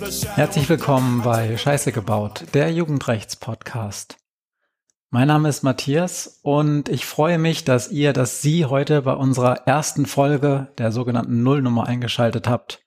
[0.00, 4.16] Herzlich willkommen bei Scheiße gebaut, der Jugendrechts-Podcast.
[5.10, 9.66] Mein Name ist Matthias und ich freue mich, dass ihr, dass Sie heute bei unserer
[9.66, 12.82] ersten Folge der sogenannten Nullnummer eingeschaltet habt.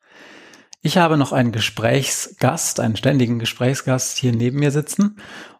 [0.81, 5.17] Ich habe noch einen Gesprächsgast, einen ständigen Gesprächsgast hier neben mir sitzen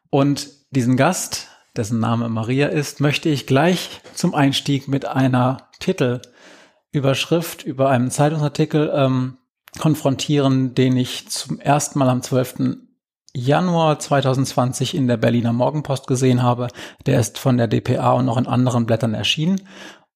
[0.09, 7.63] und diesen Gast, dessen Name Maria ist, möchte ich gleich zum Einstieg mit einer Titelüberschrift
[7.63, 9.37] über einen Zeitungsartikel ähm,
[9.79, 12.77] konfrontieren, den ich zum ersten Mal am 12.
[13.35, 16.67] Januar 2020 in der Berliner Morgenpost gesehen habe.
[17.05, 19.67] Der ist von der DPA und noch in anderen Blättern erschienen.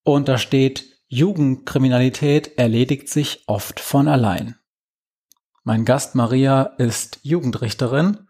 [0.03, 4.55] Und da steht, Jugendkriminalität erledigt sich oft von allein.
[5.63, 8.27] Mein Gast Maria ist Jugendrichterin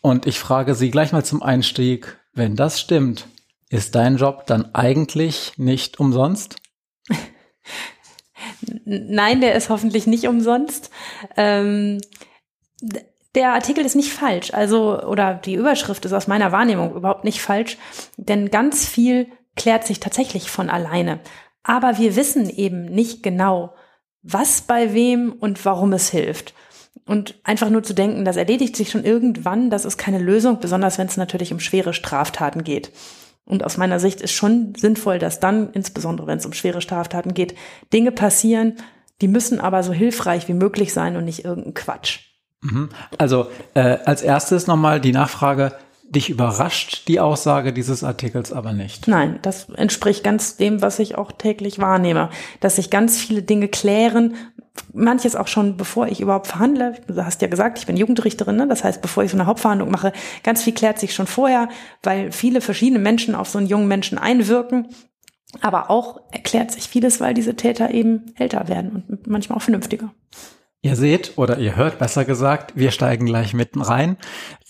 [0.00, 3.26] und ich frage sie gleich mal zum Einstieg, wenn das stimmt,
[3.68, 6.56] ist dein Job dann eigentlich nicht umsonst?
[8.84, 10.90] Nein, der ist hoffentlich nicht umsonst.
[11.36, 12.00] Ähm,
[13.34, 17.40] der Artikel ist nicht falsch, also oder die Überschrift ist aus meiner Wahrnehmung überhaupt nicht
[17.40, 17.78] falsch,
[18.16, 21.20] denn ganz viel klärt sich tatsächlich von alleine.
[21.62, 23.74] Aber wir wissen eben nicht genau,
[24.22, 26.54] was bei wem und warum es hilft.
[27.06, 30.98] Und einfach nur zu denken, das erledigt sich schon irgendwann, das ist keine Lösung, besonders
[30.98, 32.92] wenn es natürlich um schwere Straftaten geht.
[33.50, 37.34] Und aus meiner Sicht ist schon sinnvoll, dass dann, insbesondere wenn es um schwere Straftaten
[37.34, 37.56] geht,
[37.92, 38.76] Dinge passieren,
[39.20, 42.20] die müssen aber so hilfreich wie möglich sein und nicht irgendein Quatsch.
[42.62, 42.90] Mhm.
[43.18, 45.72] Also äh, als erstes nochmal die Nachfrage,
[46.10, 49.06] dich überrascht die Aussage dieses Artikels aber nicht.
[49.06, 53.68] Nein, das entspricht ganz dem, was ich auch täglich wahrnehme, dass sich ganz viele Dinge
[53.68, 54.34] klären,
[54.92, 56.96] manches auch schon bevor ich überhaupt verhandle.
[57.06, 58.66] Du hast ja gesagt, ich bin Jugendrichterin, ne?
[58.66, 61.68] das heißt, bevor ich so eine Hauptverhandlung mache, ganz viel klärt sich schon vorher,
[62.02, 64.88] weil viele verschiedene Menschen auf so einen jungen Menschen einwirken.
[65.60, 70.12] Aber auch erklärt sich vieles, weil diese Täter eben älter werden und manchmal auch vernünftiger.
[70.82, 74.16] Ihr seht oder ihr hört besser gesagt, wir steigen gleich mitten rein,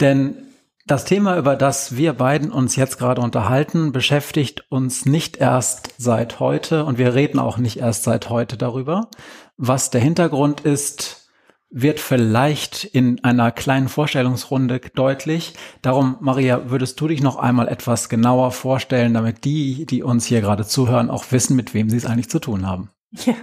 [0.01, 0.50] denn
[0.87, 6.41] das Thema, über das wir beiden uns jetzt gerade unterhalten, beschäftigt uns nicht erst seit
[6.41, 9.09] heute und wir reden auch nicht erst seit heute darüber.
[9.57, 11.29] Was der Hintergrund ist,
[11.71, 15.55] wird vielleicht in einer kleinen Vorstellungsrunde deutlich.
[15.83, 20.41] Darum, Maria, würdest du dich noch einmal etwas genauer vorstellen, damit die, die uns hier
[20.41, 22.91] gerade zuhören, auch wissen, mit wem sie es eigentlich zu tun haben?
[23.13, 23.35] Ja,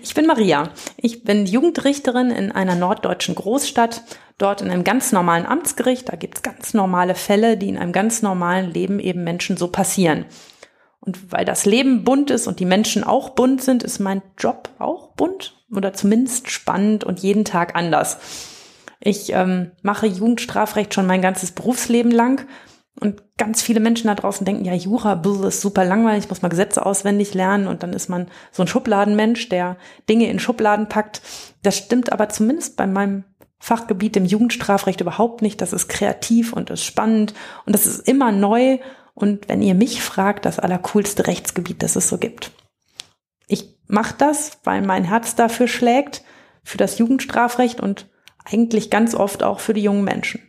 [0.00, 0.70] ich bin Maria.
[0.96, 4.02] Ich bin Jugendrichterin in einer norddeutschen Großstadt,
[4.38, 6.08] dort in einem ganz normalen Amtsgericht.
[6.08, 10.24] Da gibt's ganz normale Fälle, die in einem ganz normalen Leben eben Menschen so passieren.
[11.00, 14.70] Und weil das Leben bunt ist und die Menschen auch bunt sind, ist mein Job
[14.78, 18.18] auch bunt oder zumindest spannend und jeden Tag anders.
[19.00, 22.46] Ich ähm, mache Jugendstrafrecht schon mein ganzes Berufsleben lang
[23.00, 26.48] und ganz viele Menschen da draußen denken, ja, Jura buh, ist super langweilig, muss mal
[26.48, 29.76] Gesetze auswendig lernen und dann ist man so ein Schubladenmensch, der
[30.08, 31.22] Dinge in Schubladen packt.
[31.62, 33.24] Das stimmt aber zumindest bei meinem
[33.60, 35.60] Fachgebiet im Jugendstrafrecht überhaupt nicht.
[35.60, 37.34] Das ist kreativ und ist spannend
[37.66, 38.78] und das ist immer neu.
[39.14, 42.52] Und wenn ihr mich fragt, das allercoolste Rechtsgebiet, das es so gibt.
[43.48, 46.22] Ich mache das, weil mein Herz dafür schlägt,
[46.62, 48.08] für das Jugendstrafrecht und
[48.44, 50.47] eigentlich ganz oft auch für die jungen Menschen.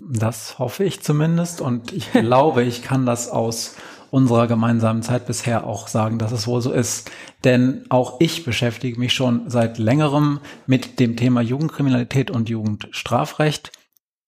[0.00, 3.76] Das hoffe ich zumindest und ich glaube, ich kann das aus
[4.10, 7.10] unserer gemeinsamen Zeit bisher auch sagen, dass es wohl so ist.
[7.44, 13.70] Denn auch ich beschäftige mich schon seit längerem mit dem Thema Jugendkriminalität und Jugendstrafrecht.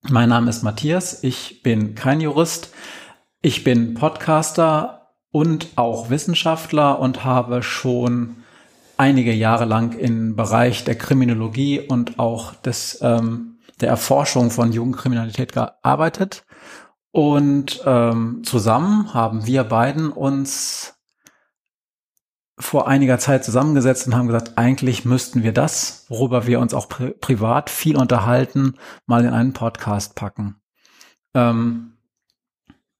[0.08, 2.72] Mein Name ist Matthias, ich bin kein Jurist,
[3.40, 8.36] ich bin Podcaster und auch Wissenschaftler und habe schon
[8.96, 13.51] einige Jahre lang im Bereich der Kriminologie und auch des ähm,
[13.82, 16.44] der Erforschung von Jugendkriminalität gearbeitet.
[17.10, 20.94] Und ähm, zusammen haben wir beiden uns
[22.58, 26.88] vor einiger Zeit zusammengesetzt und haben gesagt, eigentlich müssten wir das, worüber wir uns auch
[26.88, 28.76] pri privat viel unterhalten,
[29.06, 30.56] mal in einen Podcast packen.
[31.34, 31.98] Ähm,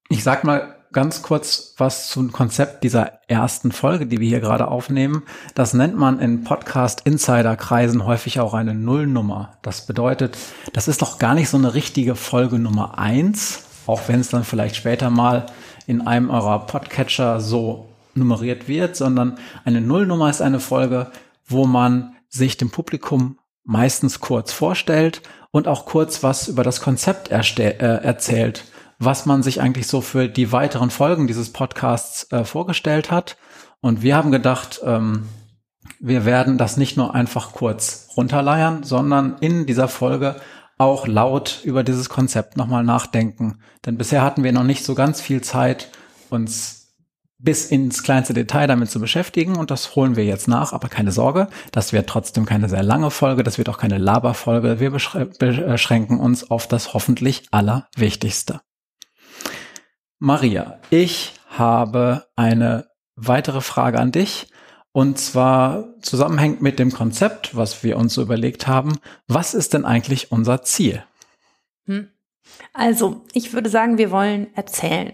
[0.09, 4.69] ich sag mal ganz kurz was zum Konzept dieser ersten Folge, die wir hier gerade
[4.69, 5.23] aufnehmen.
[5.55, 9.57] Das nennt man in Podcast-Insider-Kreisen häufig auch eine Nullnummer.
[9.63, 10.37] Das bedeutet,
[10.73, 14.45] das ist doch gar nicht so eine richtige Folge Nummer eins, auch wenn es dann
[14.45, 15.47] vielleicht später mal
[15.87, 21.11] in einem eurer Podcatcher so nummeriert wird, sondern eine Nullnummer ist eine Folge,
[21.47, 27.31] wo man sich dem Publikum meistens kurz vorstellt und auch kurz was über das Konzept
[27.31, 28.65] äh, erzählt
[29.05, 33.37] was man sich eigentlich so für die weiteren Folgen dieses Podcasts äh, vorgestellt hat.
[33.81, 35.29] Und wir haben gedacht, ähm,
[35.99, 40.37] wir werden das nicht nur einfach kurz runterleiern, sondern in dieser Folge
[40.79, 43.59] auch laut über dieses Konzept nochmal nachdenken.
[43.85, 45.91] Denn bisher hatten wir noch nicht so ganz viel Zeit,
[46.31, 46.83] uns
[47.39, 51.11] bis ins kleinste Detail damit zu beschäftigen und das holen wir jetzt nach, aber keine
[51.11, 56.21] Sorge, das wird trotzdem keine sehr lange Folge, das wird auch keine Laberfolge, wir beschränken
[56.21, 58.61] uns auf das hoffentlich Allerwichtigste.
[60.25, 62.87] Maria, ich habe eine
[63.17, 64.47] weitere Frage an dich
[64.93, 69.85] und zwar zusammenhängt mit dem Konzept, was wir uns so überlegt haben, was ist denn
[69.85, 71.03] eigentlich unser Ziel?
[71.87, 72.09] Hm.
[72.73, 75.13] Also, ich würde sagen, wir wollen erzählen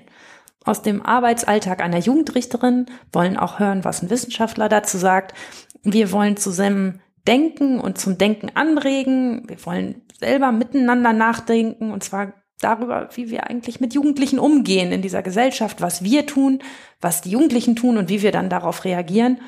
[0.67, 5.33] aus dem Arbeitsalltag einer Jugendrichterin, wollen auch hören, was ein Wissenschaftler dazu sagt.
[5.85, 9.49] Wir wollen zusammen denken und zum Denken anregen.
[9.49, 15.03] Wir wollen selber miteinander nachdenken und zwar darüber, wie wir eigentlich mit Jugendlichen umgehen in
[15.03, 16.61] dieser Gesellschaft, was wir tun,
[17.01, 19.41] was die Jugendlichen tun und wie wir dann darauf reagieren.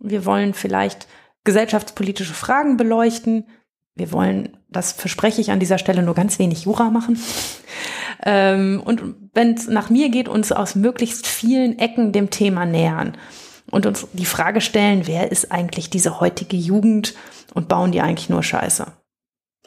[0.00, 1.06] Wir wollen vielleicht
[1.44, 3.46] gesellschaftspolitische Fragen beleuchten.
[3.94, 7.18] Wir wollen, das verspreche ich an dieser Stelle, nur ganz wenig Jura machen.
[8.24, 13.16] Ähm, und wenn es nach mir geht, uns aus möglichst vielen Ecken dem Thema nähern
[13.70, 17.14] und uns die Frage stellen, wer ist eigentlich diese heutige Jugend
[17.54, 18.88] und bauen die eigentlich nur Scheiße?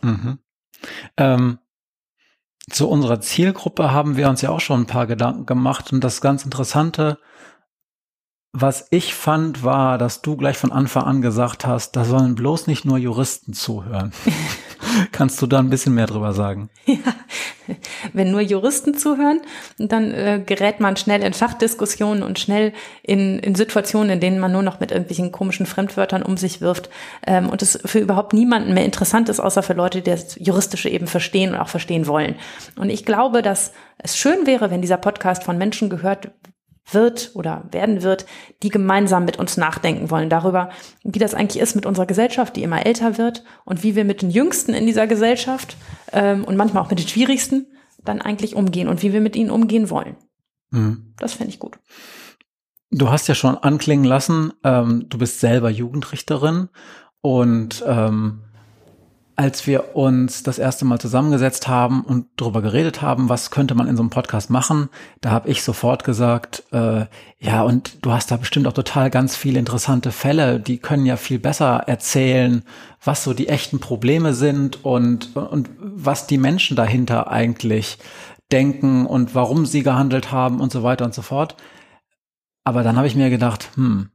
[0.02, 0.40] Mhm.
[1.16, 1.60] Ähm,
[2.71, 6.21] zu unserer Zielgruppe haben wir uns ja auch schon ein paar Gedanken gemacht und das
[6.21, 7.18] ganz Interessante
[8.53, 12.68] was ich fand, war, dass du gleich von Anfang an gesagt hast, da sollen bloß
[12.68, 14.12] nicht nur Juristen zuhören.
[15.13, 16.69] Kannst du da ein bisschen mehr drüber sagen?
[16.86, 16.98] Ja,
[18.12, 19.39] wenn nur Juristen zuhören,
[19.77, 24.51] dann äh, gerät man schnell in Fachdiskussionen und schnell in, in Situationen, in denen man
[24.51, 26.89] nur noch mit irgendwelchen komischen Fremdwörtern um sich wirft
[27.25, 30.89] ähm, und es für überhaupt niemanden mehr interessant ist, außer für Leute, die das Juristische
[30.89, 32.36] eben verstehen und auch verstehen wollen.
[32.75, 36.31] Und ich glaube, dass es schön wäre, wenn dieser Podcast von Menschen gehört
[36.94, 38.26] wird oder werden wird,
[38.64, 40.70] die gemeinsam mit uns nachdenken wollen darüber,
[41.04, 44.22] wie das eigentlich ist mit unserer Gesellschaft, die immer älter wird und wie wir mit
[44.22, 45.78] den Jüngsten in dieser Gesellschaft
[46.12, 47.68] ähm, und manchmal auch mit den Schwierigsten
[48.04, 50.16] dann eigentlich umgehen und wie wir mit ihnen umgehen wollen.
[50.72, 51.14] Mhm.
[51.18, 51.78] Das fände ich gut.
[52.90, 56.70] Du hast ja schon anklingen lassen, ähm, du bist selber Jugendrichterin
[57.22, 58.42] und ähm,
[59.42, 63.88] als wir uns das erste Mal zusammengesetzt haben und darüber geredet haben, was könnte man
[63.88, 64.90] in so einem Podcast machen,
[65.20, 67.08] da habe ich sofort gesagt, äh,
[67.40, 71.18] ja, und du hast da bestimmt auch total ganz viele interessante Fälle, die können ja
[71.18, 72.64] viel besser erzählen,
[73.04, 77.98] was so die echten Probleme sind und, und was die Menschen dahinter eigentlich
[78.52, 81.56] denken und warum sie gehandelt haben und so weiter und so fort.
[82.64, 84.12] Aber dann habe ich mir gedacht, hm,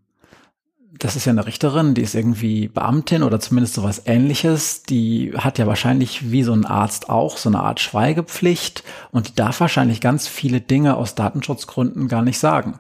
[0.99, 4.83] das ist ja eine Richterin, die ist irgendwie Beamtin oder zumindest sowas ähnliches.
[4.83, 9.35] Die hat ja wahrscheinlich wie so ein Arzt auch so eine Art Schweigepflicht und die
[9.35, 12.79] darf wahrscheinlich ganz viele Dinge aus Datenschutzgründen gar nicht sagen.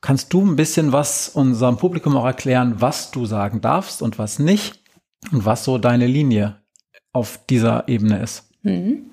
[0.00, 4.38] Kannst du ein bisschen was unserem Publikum auch erklären, was du sagen darfst und was
[4.38, 4.82] nicht
[5.32, 6.62] und was so deine Linie
[7.12, 8.50] auf dieser Ebene ist?
[8.62, 9.10] Mhm.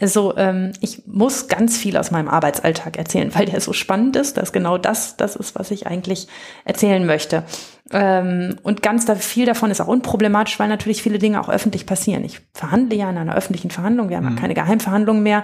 [0.00, 4.36] Also ähm, ich muss ganz viel aus meinem Arbeitsalltag erzählen, weil der so spannend ist,
[4.36, 6.26] dass genau das das ist, was ich eigentlich
[6.64, 7.44] erzählen möchte.
[7.92, 11.86] Ähm, und ganz da, viel davon ist auch unproblematisch, weil natürlich viele Dinge auch öffentlich
[11.86, 12.24] passieren.
[12.24, 14.36] Ich verhandle ja in einer öffentlichen Verhandlung, wir haben mhm.
[14.36, 15.42] keine Geheimverhandlungen mehr.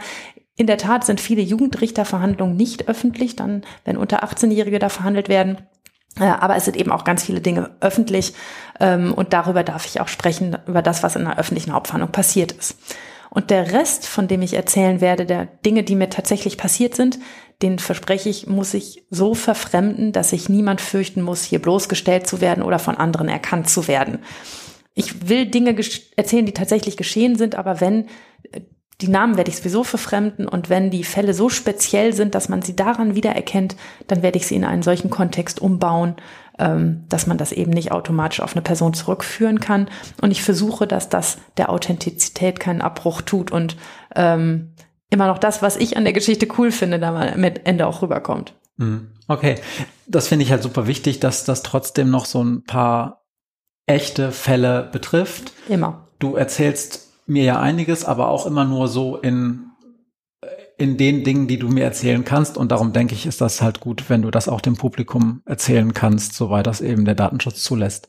[0.56, 5.58] In der Tat sind viele Jugendrichterverhandlungen nicht öffentlich, dann wenn unter 18-Jährige da verhandelt werden.
[6.18, 8.32] Äh, aber es sind eben auch ganz viele Dinge öffentlich
[8.80, 12.52] ähm, und darüber darf ich auch sprechen, über das, was in einer öffentlichen Hauptverhandlung passiert
[12.52, 12.78] ist.
[13.36, 17.18] Und der Rest, von dem ich erzählen werde, der Dinge, die mir tatsächlich passiert sind,
[17.60, 22.40] den verspreche ich, muss ich so verfremden, dass sich niemand fürchten muss, hier bloßgestellt zu
[22.40, 24.20] werden oder von anderen erkannt zu werden.
[24.94, 25.76] Ich will Dinge
[26.16, 28.06] erzählen, die tatsächlich geschehen sind, aber wenn
[28.52, 28.62] äh,
[29.02, 32.62] die Namen werde ich sowieso verfremden und wenn die Fälle so speziell sind, dass man
[32.62, 33.76] sie daran wiedererkennt,
[34.06, 36.16] dann werde ich sie in einen solchen Kontext umbauen,
[36.58, 39.88] dass man das eben nicht automatisch auf eine Person zurückführen kann.
[40.22, 43.76] Und ich versuche, dass das der Authentizität keinen Abbruch tut und
[44.14, 44.72] ähm,
[45.10, 48.02] immer noch das, was ich an der Geschichte cool finde, da mal mit Ende auch
[48.02, 48.54] rüberkommt.
[48.76, 49.08] Mhm.
[49.28, 49.56] Okay,
[50.06, 53.24] das finde ich halt super wichtig, dass das trotzdem noch so ein paar
[53.86, 55.52] echte Fälle betrifft.
[55.68, 56.08] Immer.
[56.18, 59.66] Du erzählst mir ja einiges, aber auch immer nur so in
[60.78, 62.56] in den Dingen, die du mir erzählen kannst.
[62.56, 65.94] Und darum denke ich, ist das halt gut, wenn du das auch dem Publikum erzählen
[65.94, 68.08] kannst, soweit das eben der Datenschutz zulässt.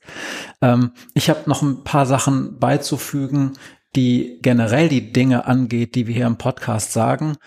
[0.61, 3.53] Ähm, ich habe noch ein paar Sachen beizufügen,
[3.95, 7.37] die generell die Dinge angeht, die wir hier im Podcast sagen.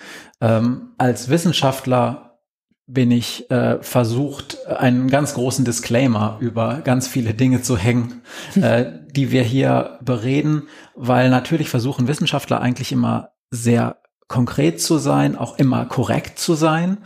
[0.41, 2.39] Ähm, als Wissenschaftler
[2.87, 8.23] bin ich äh, versucht, einen ganz großen Disclaimer über ganz viele Dinge zu hängen,
[8.57, 10.65] äh, die wir hier bereden,
[10.97, 13.99] weil natürlich versuchen Wissenschaftler eigentlich immer sehr
[14.31, 16.99] konkret zu sein, auch immer korrekt zu sein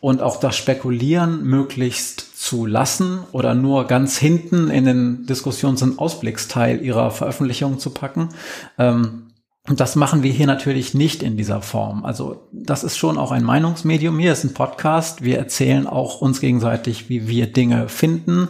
[0.00, 5.98] und auch das Spekulieren möglichst zu lassen oder nur ganz hinten in den Diskussions- und
[5.98, 8.30] Ausblicksteil ihrer Veröffentlichung zu packen.
[8.78, 9.26] Ähm,
[9.68, 12.06] Und das machen wir hier natürlich nicht in dieser Form.
[12.06, 14.18] Also das ist schon auch ein Meinungsmedium.
[14.18, 15.22] Hier ist ein Podcast.
[15.22, 18.48] Wir erzählen auch uns gegenseitig, wie wir Dinge finden,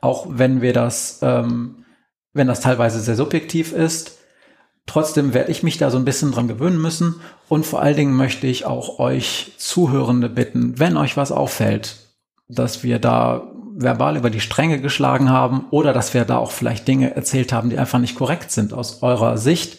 [0.00, 1.84] auch wenn wir das, ähm,
[2.32, 4.21] wenn das teilweise sehr subjektiv ist.
[4.86, 7.20] Trotzdem werde ich mich da so ein bisschen dran gewöhnen müssen.
[7.48, 11.96] Und vor allen Dingen möchte ich auch euch Zuhörende bitten, wenn euch was auffällt,
[12.48, 16.86] dass wir da verbal über die Stränge geschlagen haben oder dass wir da auch vielleicht
[16.86, 19.78] Dinge erzählt haben, die einfach nicht korrekt sind aus eurer Sicht,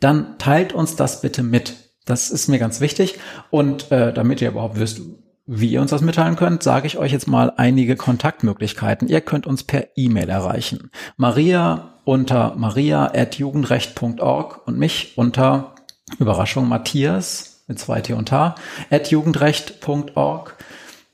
[0.00, 1.74] dann teilt uns das bitte mit.
[2.04, 3.18] Das ist mir ganz wichtig.
[3.50, 5.00] Und äh, damit ihr überhaupt wisst,
[5.46, 9.08] wie ihr uns das mitteilen könnt, sage ich euch jetzt mal einige Kontaktmöglichkeiten.
[9.08, 10.90] Ihr könnt uns per E-Mail erreichen.
[11.16, 15.74] Maria unter maria.jugendrecht.org und mich unter
[16.18, 18.54] Überraschung Matthias mit zwei T und H
[18.90, 20.56] at jugendrecht.org.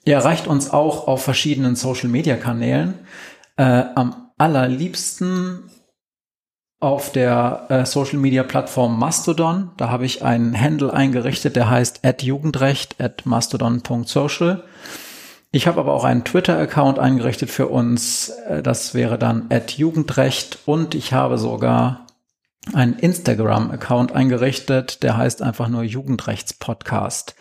[0.04, 2.94] Ihr erreicht uns auch auf verschiedenen Social Media Kanälen.
[3.56, 5.70] Äh, am allerliebsten
[6.80, 9.70] auf der äh, Social Media Plattform Mastodon.
[9.76, 14.62] Da habe ich einen Handle eingerichtet, der heißt jugendrecht mastodon.social.
[15.50, 18.28] Ich habe aber auch einen Twitter-Account eingerichtet für uns.
[18.48, 22.06] Äh, das wäre dann jugendrecht und ich habe sogar
[22.74, 27.34] einen Instagram-Account eingerichtet, der heißt einfach nur Jugendrechts-Podcast.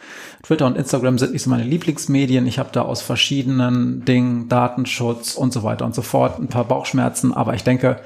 [0.43, 2.47] Twitter und Instagram sind nicht so meine Lieblingsmedien.
[2.47, 6.65] Ich habe da aus verschiedenen Dingen, Datenschutz und so weiter und so fort, ein paar
[6.65, 7.99] Bauchschmerzen, aber ich denke,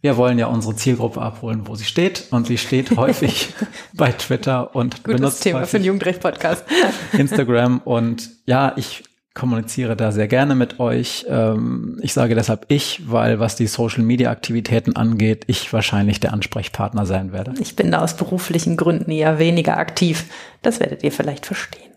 [0.00, 2.28] wir wollen ja unsere Zielgruppe abholen, wo sie steht.
[2.30, 3.52] Und sie steht häufig
[3.92, 6.64] bei Twitter und Gutes benutzt Thema für den Jugendrecht-Podcast.
[7.12, 7.80] Instagram.
[7.84, 9.04] Und ja, ich
[9.34, 11.26] kommuniziere da sehr gerne mit euch.
[11.28, 17.32] Ähm, ich sage deshalb ich, weil was die Social-Media-Aktivitäten angeht, ich wahrscheinlich der Ansprechpartner sein
[17.32, 17.54] werde.
[17.60, 20.24] Ich bin da aus beruflichen Gründen eher weniger aktiv.
[20.62, 21.92] Das werdet ihr vielleicht verstehen.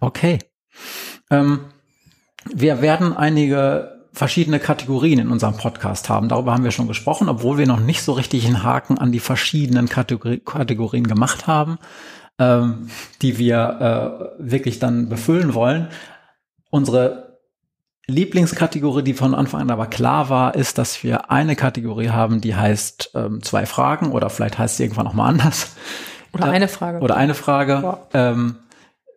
[0.00, 0.38] Okay.
[1.30, 1.60] Ähm,
[2.52, 6.30] wir werden einige verschiedene Kategorien in unserem Podcast haben.
[6.30, 9.20] Darüber haben wir schon gesprochen, obwohl wir noch nicht so richtig einen Haken an die
[9.20, 11.76] verschiedenen Kategor Kategorien gemacht haben,
[12.38, 12.88] ähm,
[13.20, 15.88] die wir äh, wirklich dann befüllen wollen.
[16.70, 17.40] Unsere
[18.06, 22.56] Lieblingskategorie, die von Anfang an aber klar war, ist, dass wir eine Kategorie haben, die
[22.56, 25.76] heißt ähm, zwei Fragen oder vielleicht heißt sie irgendwann noch mal anders.
[26.32, 27.00] Oder eine Frage.
[27.00, 27.72] Oder eine Frage.
[27.82, 27.98] Ja.
[28.14, 28.56] Ähm,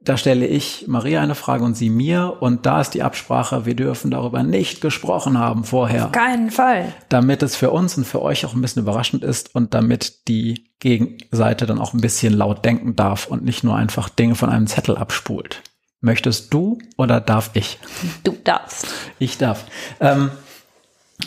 [0.10, 2.38] da stelle ich Maria eine Frage und sie mir.
[2.40, 6.06] Und da ist die Absprache, wir dürfen darüber nicht gesprochen haben vorher.
[6.06, 6.92] Auf keinen Fall.
[7.10, 10.68] Damit es für uns und für euch auch ein bisschen überraschend ist und damit die
[10.80, 14.66] Gegenseite dann auch ein bisschen laut denken darf und nicht nur einfach Dinge von einem
[14.66, 15.62] Zettel abspult.
[16.02, 17.78] Möchtest du oder darf ich?
[18.24, 18.88] Du darfst.
[19.20, 19.66] Ich darf.
[20.00, 20.32] Ähm,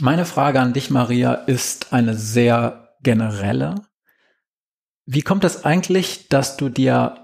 [0.00, 3.76] meine Frage an dich, Maria, ist eine sehr generelle.
[5.06, 7.21] Wie kommt es eigentlich, dass du dir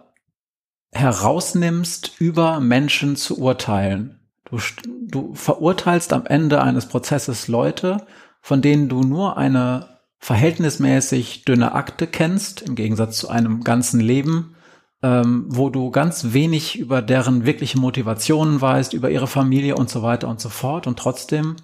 [0.92, 4.20] herausnimmst, über Menschen zu urteilen.
[4.44, 4.58] Du,
[5.06, 8.06] du verurteilst am Ende eines Prozesses Leute,
[8.40, 14.56] von denen du nur eine verhältnismäßig dünne Akte kennst, im Gegensatz zu einem ganzen Leben,
[15.02, 20.02] ähm, wo du ganz wenig über deren wirkliche Motivationen weißt, über ihre Familie und so
[20.02, 20.86] weiter und so fort.
[20.86, 21.56] Und trotzdem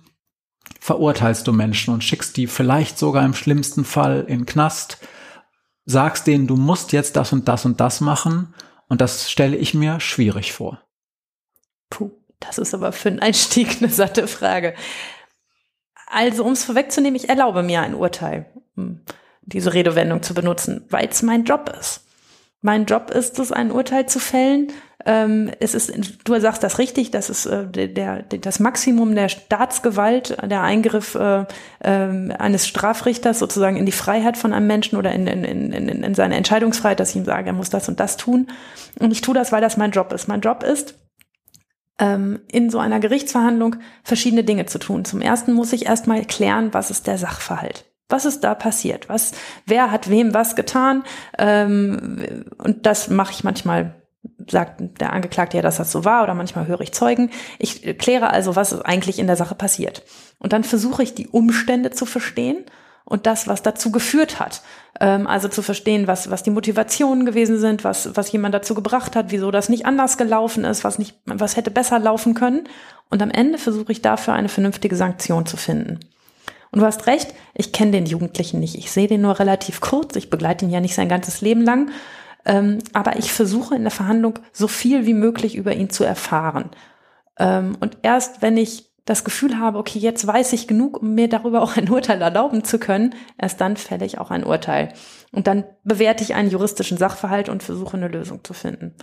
[0.78, 4.98] verurteilst du Menschen und schickst die vielleicht sogar im schlimmsten Fall in Knast,
[5.84, 8.54] sagst denen, du musst jetzt das und das und das machen
[8.94, 10.80] und das stelle ich mir schwierig vor.
[11.90, 14.72] Puh, das ist aber für einen Einstieg eine satte Frage.
[16.06, 18.46] Also, um es vorwegzunehmen, ich erlaube mir ein Urteil,
[18.76, 19.00] hm,
[19.42, 22.06] diese Redewendung zu benutzen, weil es mein Job ist.
[22.60, 24.72] Mein Job ist es, ein Urteil zu fällen.
[25.06, 25.92] Ähm, es ist,
[26.24, 31.14] du sagst das richtig, das ist äh, der, der, das Maximum der Staatsgewalt, der Eingriff
[31.14, 31.44] äh,
[31.80, 36.14] äh, eines Strafrichters sozusagen in die Freiheit von einem Menschen oder in, in, in, in
[36.14, 38.48] seine Entscheidungsfreiheit, dass ich ihm sage, er muss das und das tun.
[38.98, 40.28] Und ich tue das, weil das mein Job ist.
[40.28, 40.94] Mein Job ist,
[41.98, 45.04] ähm, in so einer Gerichtsverhandlung verschiedene Dinge zu tun.
[45.04, 47.84] Zum ersten muss ich erstmal klären, was ist der Sachverhalt.
[48.08, 49.08] Was ist da passiert?
[49.08, 49.32] Was,
[49.66, 51.04] wer hat wem was getan?
[51.38, 53.94] Ähm, und das mache ich manchmal,
[54.48, 57.30] sagt der Angeklagte ja, dass das so war, oder manchmal höre ich Zeugen.
[57.58, 60.02] Ich kläre also, was eigentlich in der Sache passiert.
[60.38, 62.64] Und dann versuche ich die Umstände zu verstehen
[63.04, 64.62] und das, was dazu geführt hat.
[65.00, 69.16] Ähm, also zu verstehen, was, was die Motivationen gewesen sind, was, was jemand dazu gebracht
[69.16, 72.68] hat, wieso das nicht anders gelaufen ist, was nicht, was hätte besser laufen können.
[73.10, 76.00] Und am Ende versuche ich dafür eine vernünftige Sanktion zu finden.
[76.70, 78.74] Und du hast recht, ich kenne den Jugendlichen nicht.
[78.74, 80.16] Ich sehe den nur relativ kurz.
[80.16, 81.90] Ich begleite ihn ja nicht sein ganzes Leben lang.
[82.44, 86.70] Ähm, aber ich versuche in der Verhandlung so viel wie möglich über ihn zu erfahren.
[87.38, 91.28] Ähm, und erst wenn ich das Gefühl habe, okay, jetzt weiß ich genug, um mir
[91.28, 94.92] darüber auch ein Urteil erlauben zu können, erst dann fälle ich auch ein Urteil.
[95.32, 98.94] Und dann bewerte ich einen juristischen Sachverhalt und versuche eine Lösung zu finden.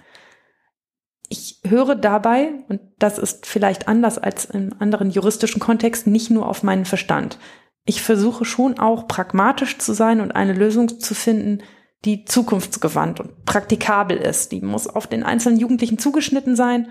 [1.29, 6.47] Ich höre dabei, und das ist vielleicht anders als in anderen juristischen Kontexten, nicht nur
[6.47, 7.37] auf meinen Verstand
[7.85, 11.63] ich versuche schon auch pragmatisch zu sein und eine Lösung zu finden,
[12.05, 14.51] die zukunftsgewandt und praktikabel ist.
[14.51, 16.89] Die muss auf den einzelnen Jugendlichen zugeschnitten sein.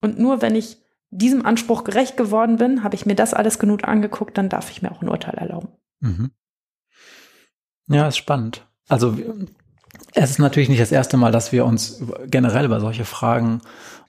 [0.00, 0.78] Und nur wenn ich
[1.10, 4.82] diesem Anspruch gerecht geworden bin, habe ich mir das alles genug angeguckt, dann darf ich
[4.82, 5.68] mir auch ein Urteil erlauben.
[6.00, 6.30] Mhm.
[7.88, 8.66] Ja, ist spannend.
[8.88, 9.16] Also
[10.14, 13.60] es ist natürlich nicht das erste Mal, dass wir uns generell über solche Fragen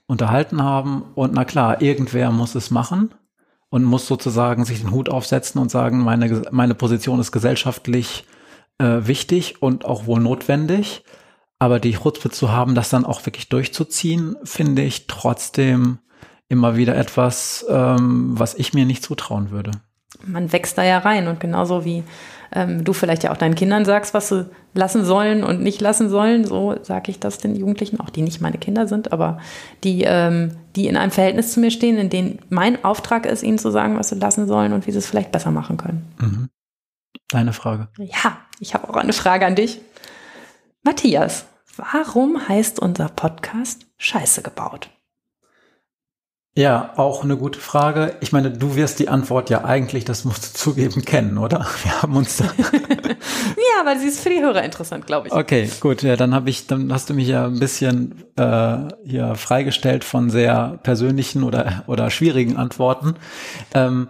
[0.06, 1.02] unterhalten haben.
[1.14, 3.14] Und na klar, irgendwer muss es machen
[3.68, 8.24] und muss sozusagen sich den Hut aufsetzen und sagen, meine, meine Position ist gesellschaftlich
[8.78, 11.02] äh, wichtig und auch wohl notwendig.
[11.58, 15.98] Aber die Chutzpe zu haben, das dann auch wirklich durchzuziehen, finde ich trotzdem
[16.48, 19.72] immer wieder etwas, ähm, was ich mir nicht zutrauen würde.
[20.24, 22.04] Man wächst da ja rein und genauso wie
[22.52, 26.08] ähm, du vielleicht ja auch deinen Kindern sagst, was sie lassen sollen und nicht lassen
[26.08, 29.38] sollen, so sage ich das den Jugendlichen, auch die nicht meine Kinder sind, aber
[29.82, 33.58] die, ähm, die in einem Verhältnis zu mir stehen, in dem mein Auftrag ist, ihnen
[33.58, 36.06] zu sagen, was sie lassen sollen und wie sie es vielleicht besser machen können.
[36.20, 36.48] Mhm.
[37.28, 37.88] Deine Frage.
[37.98, 39.80] Ja, ich habe auch eine Frage an dich.
[40.82, 44.90] Matthias, warum heißt unser Podcast Scheiße gebaut?
[46.58, 48.16] Ja, auch eine gute Frage.
[48.20, 51.66] Ich meine, du wirst die Antwort ja eigentlich, das musst du zugeben, kennen, oder?
[51.82, 52.44] Wir haben uns da.
[52.64, 55.34] ja, aber sie ist für die Hörer interessant, glaube ich.
[55.34, 56.02] Okay, gut.
[56.02, 60.30] Ja, dann habe ich, dann hast du mich ja ein bisschen äh, hier freigestellt von
[60.30, 63.16] sehr persönlichen oder oder schwierigen Antworten.
[63.74, 64.08] Ähm,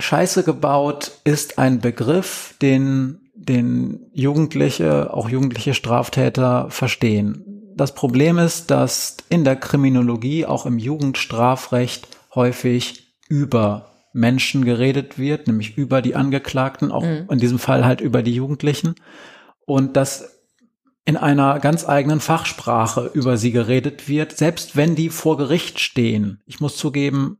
[0.00, 8.70] Scheiße gebaut ist ein Begriff, den den Jugendliche, auch jugendliche Straftäter verstehen das Problem ist,
[8.70, 16.14] dass in der Kriminologie, auch im Jugendstrafrecht, häufig über Menschen geredet wird, nämlich über die
[16.14, 17.26] Angeklagten, auch mhm.
[17.30, 18.96] in diesem Fall halt über die Jugendlichen.
[19.64, 20.42] Und dass
[21.06, 26.42] in einer ganz eigenen Fachsprache über sie geredet wird, selbst wenn die vor Gericht stehen.
[26.44, 27.38] Ich muss zugeben,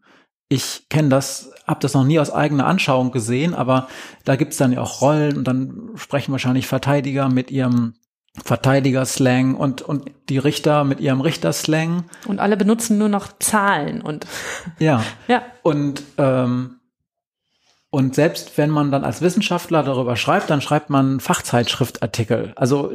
[0.48, 3.88] ich kenne das, habe das noch nie aus eigener Anschauung gesehen, aber
[4.24, 7.94] da gibt's dann ja auch Rollen und dann sprechen wahrscheinlich Verteidiger mit ihrem
[8.44, 12.04] Verteidiger-Slang und, und die Richter mit ihrem Richter-Slang.
[12.26, 14.26] Und alle benutzen nur noch Zahlen und.
[14.78, 15.02] Ja.
[15.28, 15.42] ja.
[15.62, 16.76] Und, ähm,
[17.90, 22.52] und selbst wenn man dann als Wissenschaftler darüber schreibt, dann schreibt man Fachzeitschriftartikel.
[22.54, 22.92] Also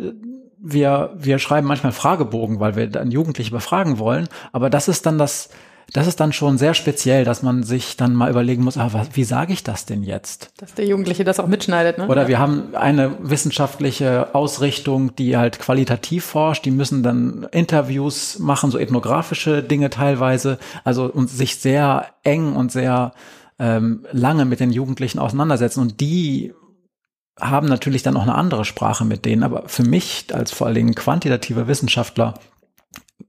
[0.58, 4.30] wir, wir schreiben manchmal Fragebogen, weil wir dann Jugendliche befragen wollen.
[4.54, 5.50] Aber das ist dann das,
[5.94, 9.10] das ist dann schon sehr speziell, dass man sich dann mal überlegen muss, ah, was,
[9.14, 10.52] wie sage ich das denn jetzt?
[10.58, 12.08] Dass der Jugendliche das auch mitschneidet, ne?
[12.08, 12.28] Oder ja.
[12.28, 18.78] wir haben eine wissenschaftliche Ausrichtung, die halt qualitativ forscht, die müssen dann Interviews machen, so
[18.78, 23.14] ethnografische Dinge teilweise, also und sich sehr eng und sehr
[23.60, 26.54] ähm, lange mit den Jugendlichen auseinandersetzen und die
[27.40, 30.76] haben natürlich dann auch eine andere Sprache mit denen, aber für mich als vor allen
[30.76, 32.36] Dingen quantitativer Wissenschaftler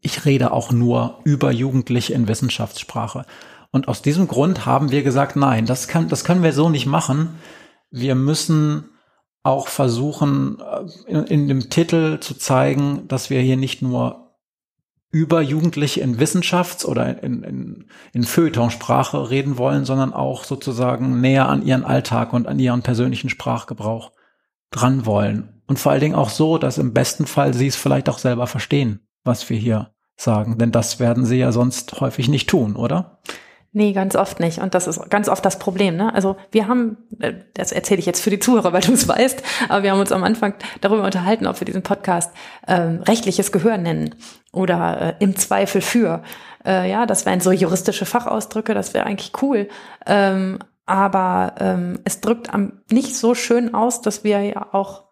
[0.01, 3.25] ich rede auch nur über Jugendliche in Wissenschaftssprache.
[3.70, 6.87] Und aus diesem Grund haben wir gesagt, nein, das, kann, das können wir so nicht
[6.87, 7.37] machen.
[7.90, 8.90] Wir müssen
[9.42, 14.35] auch versuchen, äh, in, in dem Titel zu zeigen, dass wir hier nicht nur
[15.11, 21.49] über Jugendliche in Wissenschafts- oder in, in, in Feuilletonsprache reden wollen, sondern auch sozusagen näher
[21.49, 24.12] an ihren Alltag und an ihren persönlichen Sprachgebrauch
[24.70, 25.62] dran wollen.
[25.68, 28.46] Und vor allen Dingen auch so, dass im besten Fall sie es vielleicht auch selber
[28.46, 30.59] verstehen was wir hier sagen.
[30.59, 33.19] Denn das werden sie ja sonst häufig nicht tun, oder?
[33.73, 34.61] Nee, ganz oft nicht.
[34.61, 35.97] Und das ist ganz oft das Problem.
[35.97, 36.15] Ne?
[36.15, 39.43] Also wir haben, äh, das erzähle ich jetzt für die Zuhörer, weil du es weißt,
[39.69, 42.33] aber wir haben uns am Anfang darüber unterhalten, ob wir diesen Podcast
[42.67, 44.15] ähm, rechtliches Gehör nennen
[44.51, 46.23] oder äh, im Zweifel für.
[46.65, 49.69] Äh, ja, das wären so juristische Fachausdrücke, das wäre eigentlich cool.
[50.07, 55.05] Ähm, aber ähm, es drückt am, nicht so schön aus, dass wir ja auch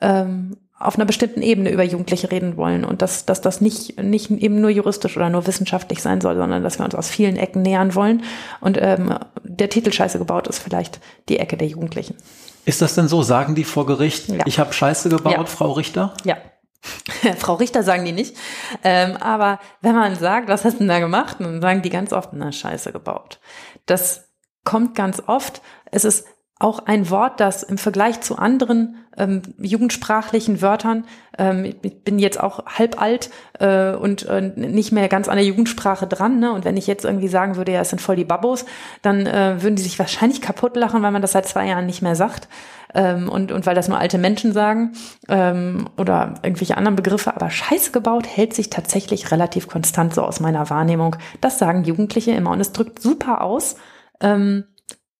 [0.00, 4.30] ähm, auf einer bestimmten Ebene über Jugendliche reden wollen und dass, dass das nicht, nicht
[4.30, 7.62] eben nur juristisch oder nur wissenschaftlich sein soll, sondern dass wir uns aus vielen Ecken
[7.62, 8.22] nähern wollen.
[8.60, 12.16] Und ähm, der Titel Scheiße gebaut ist vielleicht die Ecke der Jugendlichen.
[12.64, 13.22] Ist das denn so?
[13.22, 14.44] Sagen die vor Gericht, ja.
[14.46, 15.44] ich habe Scheiße gebaut, ja.
[15.46, 16.14] Frau Richter?
[16.24, 16.36] Ja.
[17.38, 18.36] Frau Richter sagen die nicht.
[18.84, 21.38] Ähm, aber wenn man sagt, was hast du denn da gemacht?
[21.40, 23.40] Dann sagen die ganz oft, na, Scheiße gebaut.
[23.86, 24.28] Das
[24.64, 25.60] kommt ganz oft.
[25.90, 26.26] Es ist
[26.58, 31.04] auch ein Wort, das im Vergleich zu anderen ähm, jugendsprachlichen Wörtern,
[31.38, 35.44] ähm, ich bin jetzt auch halb alt äh, und äh, nicht mehr ganz an der
[35.44, 36.52] Jugendsprache dran, ne?
[36.52, 38.64] Und wenn ich jetzt irgendwie sagen würde, ja, es sind voll die Babos,
[39.02, 42.02] dann äh, würden die sich wahrscheinlich kaputt lachen, weil man das seit zwei Jahren nicht
[42.02, 42.48] mehr sagt.
[42.94, 44.92] Ähm, und, und weil das nur alte Menschen sagen
[45.28, 50.40] ähm, oder irgendwelche anderen Begriffe, aber Scheiße gebaut hält sich tatsächlich relativ konstant so aus
[50.40, 51.16] meiner Wahrnehmung.
[51.42, 53.76] Das sagen Jugendliche immer und es drückt super aus.
[54.20, 54.64] Ähm,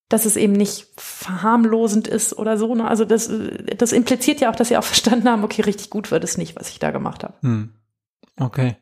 [0.08, 2.74] dass es eben nicht verharmlosend ist oder so.
[2.74, 2.88] Ne?
[2.88, 3.30] Also das,
[3.76, 6.56] das impliziert ja auch, dass sie auch verstanden haben, okay, richtig gut wird es nicht,
[6.56, 7.34] was ich da gemacht habe.
[7.42, 7.70] Hm.
[8.40, 8.76] Okay.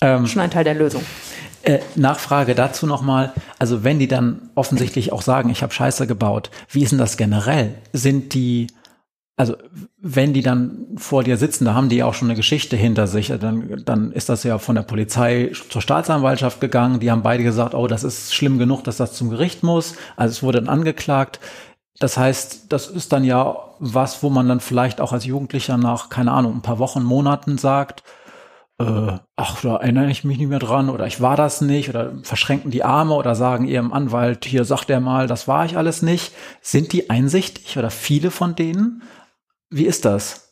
[0.00, 1.04] Ähm, Schon ein Teil der Lösung.
[1.62, 3.32] Äh, Nachfrage dazu nochmal.
[3.58, 7.16] Also wenn die dann offensichtlich auch sagen, ich habe Scheiße gebaut, wie ist denn das
[7.16, 7.74] generell?
[7.92, 8.68] Sind die
[9.40, 9.56] also
[10.02, 13.06] wenn die dann vor dir sitzen, da haben die ja auch schon eine Geschichte hinter
[13.06, 17.00] sich, dann, dann ist das ja von der Polizei zur Staatsanwaltschaft gegangen.
[17.00, 19.94] Die haben beide gesagt, oh, das ist schlimm genug, dass das zum Gericht muss.
[20.14, 21.40] Also es wurde dann angeklagt.
[21.98, 26.10] Das heißt, das ist dann ja was, wo man dann vielleicht auch als Jugendlicher nach,
[26.10, 28.02] keine Ahnung, ein paar Wochen, Monaten sagt,
[28.78, 32.12] äh, ach, da erinnere ich mich nicht mehr dran oder ich war das nicht oder
[32.24, 36.02] verschränken die Arme oder sagen ihrem Anwalt, hier sagt er mal, das war ich alles
[36.02, 36.34] nicht.
[36.60, 39.02] Sind die einsichtig oder viele von denen?
[39.70, 40.50] Wie ist das?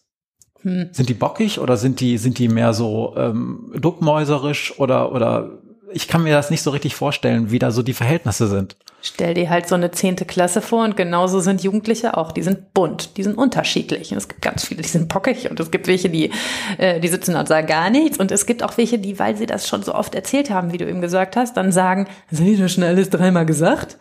[0.63, 0.89] Hm.
[0.93, 5.59] Sind die bockig oder sind die, sind die mehr so ähm, duckmäuserisch oder, oder
[5.93, 8.77] ich kann mir das nicht so richtig vorstellen, wie da so die Verhältnisse sind.
[9.01, 12.33] Stell dir halt so eine zehnte Klasse vor und genauso sind Jugendliche auch.
[12.33, 14.11] Die sind bunt, die sind unterschiedlich.
[14.11, 16.33] Und es gibt ganz viele, die sind bockig und es gibt welche, die,
[16.79, 18.19] äh, die sitzen und sagen gar nichts.
[18.19, 20.79] Und es gibt auch welche, die, weil sie das schon so oft erzählt haben, wie
[20.79, 23.97] du eben gesagt hast, dann sagen, das ich doch schon alles dreimal gesagt.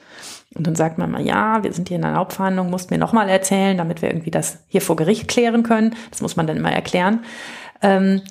[0.56, 3.30] Und dann sagt man mal, ja, wir sind hier in einer Hauptverhandlung, musst mir nochmal
[3.30, 5.96] erzählen, damit wir irgendwie das hier vor Gericht klären können.
[6.10, 7.26] Das muss man dann immer erklären.
[7.82, 8.22] Ähm,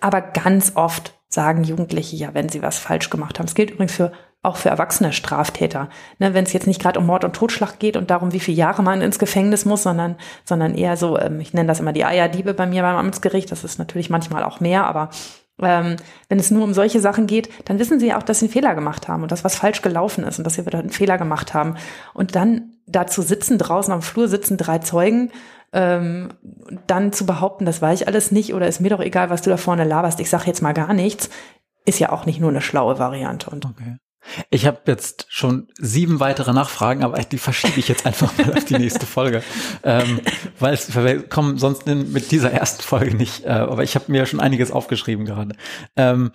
[0.00, 3.46] aber ganz oft sagen Jugendliche ja, wenn sie was falsch gemacht haben.
[3.46, 5.88] Es gilt übrigens für auch für erwachsene Straftäter.
[6.18, 8.56] Ne, wenn es jetzt nicht gerade um Mord und Totschlag geht und darum, wie viele
[8.56, 12.04] Jahre man ins Gefängnis muss, sondern, sondern eher so, ähm, ich nenne das immer die
[12.04, 15.10] Eierdiebe bei mir beim Amtsgericht, das ist natürlich manchmal auch mehr, aber
[15.60, 15.96] ähm,
[16.28, 18.52] wenn es nur um solche Sachen geht, dann wissen sie ja auch, dass sie einen
[18.52, 21.18] Fehler gemacht haben und dass was falsch gelaufen ist und dass sie wieder einen Fehler
[21.18, 21.76] gemacht haben.
[22.14, 25.30] Und dann dazu sitzen, draußen am Flur sitzen drei Zeugen,
[25.72, 26.30] ähm,
[26.86, 29.50] dann zu behaupten, das weiß ich alles nicht oder ist mir doch egal, was du
[29.50, 31.28] da vorne laberst, ich sage jetzt mal gar nichts,
[31.84, 33.50] ist ja auch nicht nur eine schlaue Variante.
[33.50, 33.96] Und okay.
[34.50, 38.64] Ich habe jetzt schon sieben weitere Nachfragen, aber die verschiebe ich jetzt einfach mal auf
[38.64, 39.42] die nächste Folge,
[39.82, 40.20] ähm,
[40.58, 43.44] weil es, wir kommen sonst mit dieser ersten Folge nicht.
[43.44, 45.54] Äh, aber ich habe mir schon einiges aufgeschrieben gerade.
[45.96, 46.32] Ähm,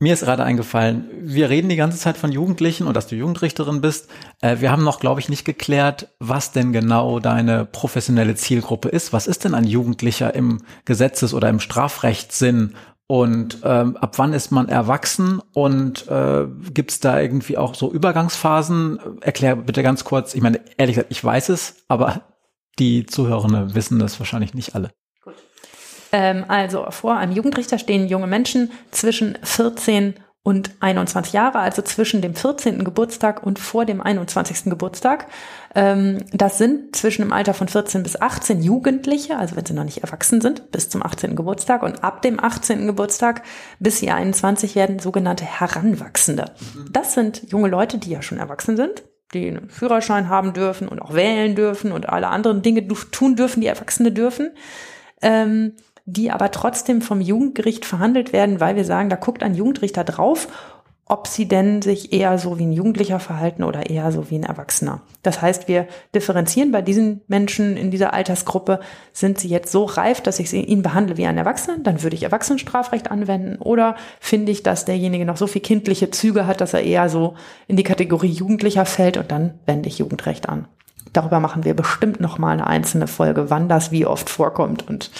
[0.00, 3.80] mir ist gerade eingefallen, wir reden die ganze Zeit von Jugendlichen und dass du Jugendrichterin
[3.80, 4.08] bist.
[4.40, 9.12] Äh, wir haben noch, glaube ich, nicht geklärt, was denn genau deine professionelle Zielgruppe ist.
[9.12, 12.76] Was ist denn ein Jugendlicher im Gesetzes- oder im Strafrechtssinn
[13.10, 17.90] und ähm, ab wann ist man erwachsen und äh, gibt es da irgendwie auch so
[17.90, 19.22] Übergangsphasen?
[19.22, 20.34] Erklär bitte ganz kurz.
[20.34, 22.20] Ich meine, ehrlich gesagt, ich weiß es, aber
[22.78, 24.90] die Zuhörenden wissen das wahrscheinlich nicht alle.
[25.24, 25.32] Gut.
[26.12, 30.14] Ähm, also vor einem Jugendrichter stehen junge Menschen zwischen 14
[30.48, 32.82] und 21 Jahre, also zwischen dem 14.
[32.82, 34.70] Geburtstag und vor dem 21.
[34.70, 35.26] Geburtstag.
[35.74, 39.84] Ähm, das sind zwischen dem Alter von 14 bis 18 Jugendliche, also wenn sie noch
[39.84, 41.36] nicht erwachsen sind, bis zum 18.
[41.36, 41.82] Geburtstag.
[41.82, 42.86] Und ab dem 18.
[42.86, 43.42] Geburtstag
[43.78, 46.46] bis sie 21 werden sogenannte Heranwachsende.
[46.90, 49.02] Das sind junge Leute, die ja schon erwachsen sind,
[49.34, 53.60] die einen Führerschein haben dürfen und auch wählen dürfen und alle anderen Dinge tun dürfen,
[53.60, 54.52] die Erwachsene dürfen.
[56.10, 60.48] Die aber trotzdem vom Jugendgericht verhandelt werden, weil wir sagen, da guckt ein Jugendrichter drauf,
[61.04, 64.44] ob sie denn sich eher so wie ein Jugendlicher verhalten oder eher so wie ein
[64.44, 65.02] Erwachsener.
[65.22, 68.80] Das heißt, wir differenzieren bei diesen Menschen in dieser Altersgruppe,
[69.12, 72.16] sind sie jetzt so reif, dass ich sie, ihn behandle wie einen Erwachsenen, dann würde
[72.16, 76.72] ich Erwachsenenstrafrecht anwenden oder finde ich, dass derjenige noch so viel kindliche Züge hat, dass
[76.72, 77.34] er eher so
[77.66, 80.68] in die Kategorie Jugendlicher fällt und dann wende ich Jugendrecht an.
[81.12, 85.10] Darüber machen wir bestimmt noch mal eine einzelne Folge, wann das wie oft vorkommt und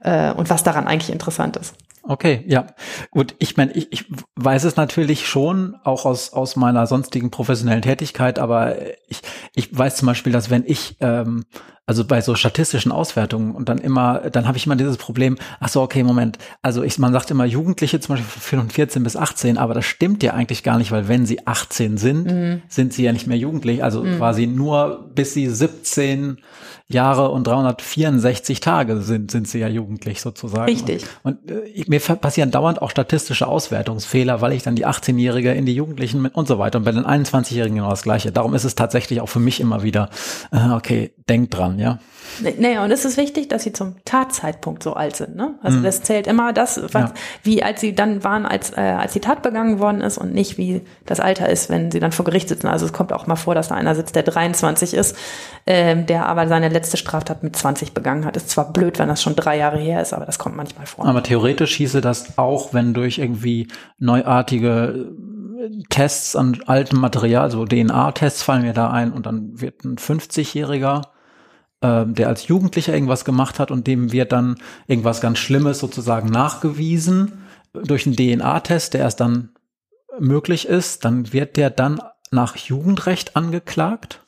[0.00, 1.74] äh, und was daran eigentlich interessant ist.
[2.08, 2.66] Okay, ja.
[3.10, 7.82] Gut, ich meine, ich, ich weiß es natürlich schon, auch aus, aus meiner sonstigen professionellen
[7.82, 8.76] Tätigkeit, aber
[9.08, 9.20] ich,
[9.54, 11.44] ich weiß zum Beispiel, dass wenn ich, ähm,
[11.84, 15.68] also bei so statistischen Auswertungen und dann immer, dann habe ich immer dieses Problem, ach
[15.68, 19.58] so, okay, Moment, also ich, man sagt immer Jugendliche zum Beispiel von 14 bis 18,
[19.58, 22.62] aber das stimmt ja eigentlich gar nicht, weil wenn sie 18 sind, mhm.
[22.68, 24.16] sind sie ja nicht mehr jugendlich, also mhm.
[24.16, 26.38] quasi nur bis sie 17
[26.90, 30.64] Jahre und 364 Tage sind, sind sie ja jugendlich sozusagen.
[30.64, 31.04] Richtig.
[31.22, 35.66] Und, und äh, mir passieren dauernd auch statistische Auswertungsfehler, weil ich dann die 18-Jährige in
[35.66, 38.32] die Jugendlichen mit und so weiter und bei den 21-Jährigen genau das Gleiche.
[38.32, 40.08] Darum ist es tatsächlich auch für mich immer wieder,
[40.50, 41.98] äh, okay, denk dran, ja.
[42.58, 45.36] Naja, und es ist wichtig, dass sie zum Tatzeitpunkt so alt sind.
[45.36, 45.54] Ne?
[45.62, 45.82] Also mhm.
[45.82, 47.14] das zählt immer das, was, ja.
[47.42, 50.58] wie als sie dann waren, als, äh, als die Tat begangen worden ist und nicht
[50.58, 52.68] wie das Alter ist, wenn sie dann vor Gericht sitzen.
[52.68, 55.16] Also es kommt auch mal vor, dass da einer sitzt, der 23 ist,
[55.66, 58.36] ähm, der aber seine letzte Straftat mit 20 begangen hat.
[58.36, 61.06] Ist zwar blöd, wenn das schon drei Jahre her ist, aber das kommt manchmal vor.
[61.06, 65.12] Aber theoretisch hieße das auch, wenn durch irgendwie neuartige
[65.58, 69.96] äh, Tests an altem Material, so DNA-Tests fallen mir da ein und dann wird ein
[69.96, 71.02] 50-Jähriger
[71.82, 76.28] ähm, der als Jugendlicher irgendwas gemacht hat und dem wird dann irgendwas ganz Schlimmes sozusagen
[76.28, 79.50] nachgewiesen durch einen DNA-Test, der erst dann
[80.18, 84.26] möglich ist, dann wird der dann nach Jugendrecht angeklagt?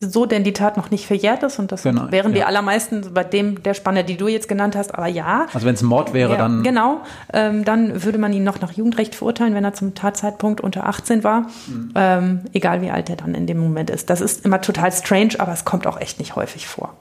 [0.00, 3.24] So denn die Tat noch nicht verjährt ist und das genau, wären die allermeisten bei
[3.24, 5.46] dem der Spanne, die du jetzt genannt hast, aber ja.
[5.52, 7.00] Also wenn es Mord wäre, ja, dann genau,
[7.32, 11.24] ähm, dann würde man ihn noch nach Jugendrecht verurteilen, wenn er zum Tatzeitpunkt unter 18
[11.24, 11.92] war, mhm.
[11.96, 14.08] ähm, egal wie alt er dann in dem Moment ist.
[14.08, 16.94] Das ist immer total strange, aber es kommt auch echt nicht häufig vor.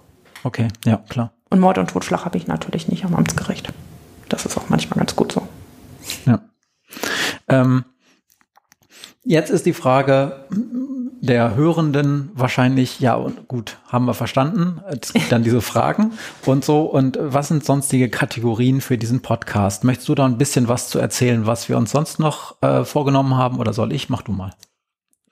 [0.44, 1.34] Okay, ja klar.
[1.50, 3.72] Und Mord und Totschlag habe ich natürlich nicht am Amtsgericht.
[4.28, 5.48] Das ist auch manchmal ganz gut so.
[6.26, 6.42] Ja.
[7.48, 7.86] Ähm,
[9.24, 10.46] jetzt ist die Frage
[11.22, 14.82] der Hörenden wahrscheinlich, ja, gut, haben wir verstanden.
[14.88, 16.14] Es gibt dann diese Fragen
[16.46, 16.82] und so.
[16.82, 19.84] Und was sind sonstige Kategorien für diesen Podcast?
[19.84, 23.36] Möchtest du da ein bisschen was zu erzählen, was wir uns sonst noch äh, vorgenommen
[23.36, 24.10] haben oder soll ich?
[24.10, 24.54] Mach du mal.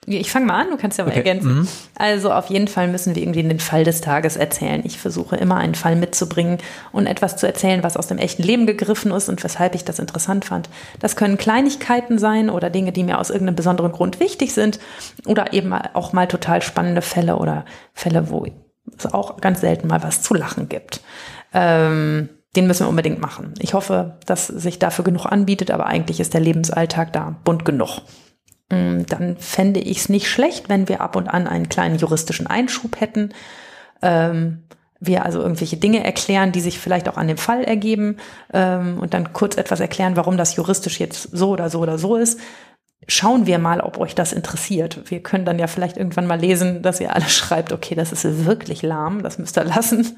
[0.08, 1.20] Ich fange mal an, du kannst ja mal okay.
[1.20, 1.60] ergänzen.
[1.60, 1.68] Mhm.
[1.96, 4.82] Also auf jeden Fall müssen wir irgendwie den Fall des Tages erzählen.
[4.86, 6.60] Ich versuche immer einen Fall mitzubringen
[6.91, 9.98] und etwas zu erzählen, was aus dem echten Leben gegriffen ist und weshalb ich das
[9.98, 10.70] interessant fand.
[11.00, 14.80] Das können Kleinigkeiten sein oder Dinge, die mir aus irgendeinem besonderen Grund wichtig sind
[15.26, 18.46] oder eben auch mal total spannende Fälle oder Fälle, wo
[18.98, 21.02] es auch ganz selten mal was zu lachen gibt.
[21.54, 23.54] Ähm, den müssen wir unbedingt machen.
[23.60, 28.02] Ich hoffe, dass sich dafür genug anbietet, aber eigentlich ist der Lebensalltag da bunt genug.
[28.69, 32.47] Mm, dann fände ich es nicht schlecht, wenn wir ab und an einen kleinen juristischen
[32.47, 33.34] Einschub hätten.
[34.01, 34.63] Ähm,
[34.99, 38.17] wir also irgendwelche Dinge erklären, die sich vielleicht auch an dem Fall ergeben
[38.54, 42.15] ähm, und dann kurz etwas erklären, warum das juristisch jetzt so oder so oder so
[42.15, 42.39] ist.
[43.08, 45.12] Schauen wir mal, ob euch das interessiert.
[45.12, 48.45] Wir können dann ja vielleicht irgendwann mal lesen, dass ihr alle schreibt, okay, das ist
[48.45, 50.17] wirklich lahm, das müsst ihr lassen.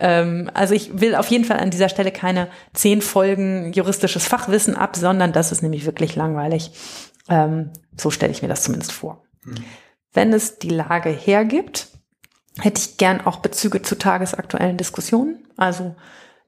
[0.00, 4.74] Ähm, also ich will auf jeden Fall an dieser Stelle keine zehn Folgen juristisches Fachwissen
[4.74, 6.72] ab, sondern das ist nämlich wirklich langweilig.
[7.28, 9.24] Ähm, so stelle ich mir das zumindest vor.
[9.44, 9.64] Mhm.
[10.12, 11.88] Wenn es die Lage hergibt,
[12.60, 15.48] hätte ich gern auch Bezüge zu tagesaktuellen Diskussionen.
[15.56, 15.96] Also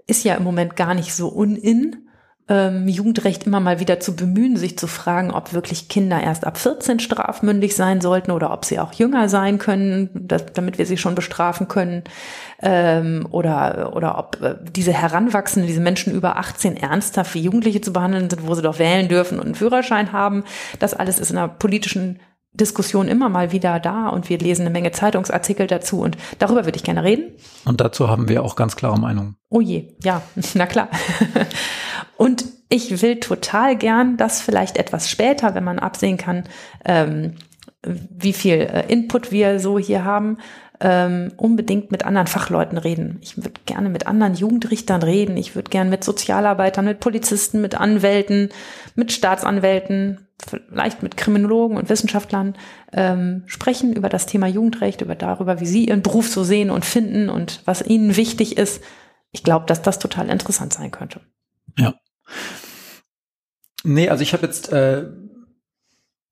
[0.07, 2.06] ist ja im Moment gar nicht so unin,
[2.49, 6.59] ähm, Jugendrecht immer mal wieder zu bemühen, sich zu fragen, ob wirklich Kinder erst ab
[6.59, 10.97] 14 strafmündig sein sollten oder ob sie auch jünger sein können, dass, damit wir sie
[10.97, 12.05] schon bestrafen können.
[12.63, 17.93] Ähm, oder, oder ob äh, diese Heranwachsenden, diese Menschen über 18 ernsthaft wie Jugendliche zu
[17.93, 20.45] behandeln sind, wo sie doch wählen dürfen und einen Führerschein haben.
[20.79, 22.21] Das alles ist in der politischen
[22.57, 26.77] Diskussion immer mal wieder da und wir lesen eine Menge Zeitungsartikel dazu und darüber würde
[26.77, 27.33] ich gerne reden.
[27.65, 29.37] Und dazu haben wir auch ganz klare Meinungen.
[29.49, 30.23] Oh je, ja,
[30.55, 30.89] na klar.
[32.17, 36.45] und ich will total gern, dass vielleicht etwas später, wenn man absehen kann,
[36.85, 37.35] ähm,
[37.83, 40.39] wie viel äh, Input wir so hier haben,
[40.81, 43.19] ähm, unbedingt mit anderen Fachleuten reden.
[43.23, 45.37] Ich würde gerne mit anderen Jugendrichtern reden.
[45.37, 48.51] Ich würde gerne mit Sozialarbeitern, mit Polizisten, mit Anwälten,
[48.97, 52.57] mit Staatsanwälten, vielleicht mit Kriminologen und Wissenschaftlern
[52.93, 56.85] ähm, sprechen über das Thema Jugendrecht, über darüber, wie sie ihren Beruf so sehen und
[56.85, 58.83] finden und was ihnen wichtig ist.
[59.31, 61.21] Ich glaube, dass das total interessant sein könnte.
[61.79, 61.95] Ja.
[63.85, 65.07] Nee, also ich habe jetzt äh,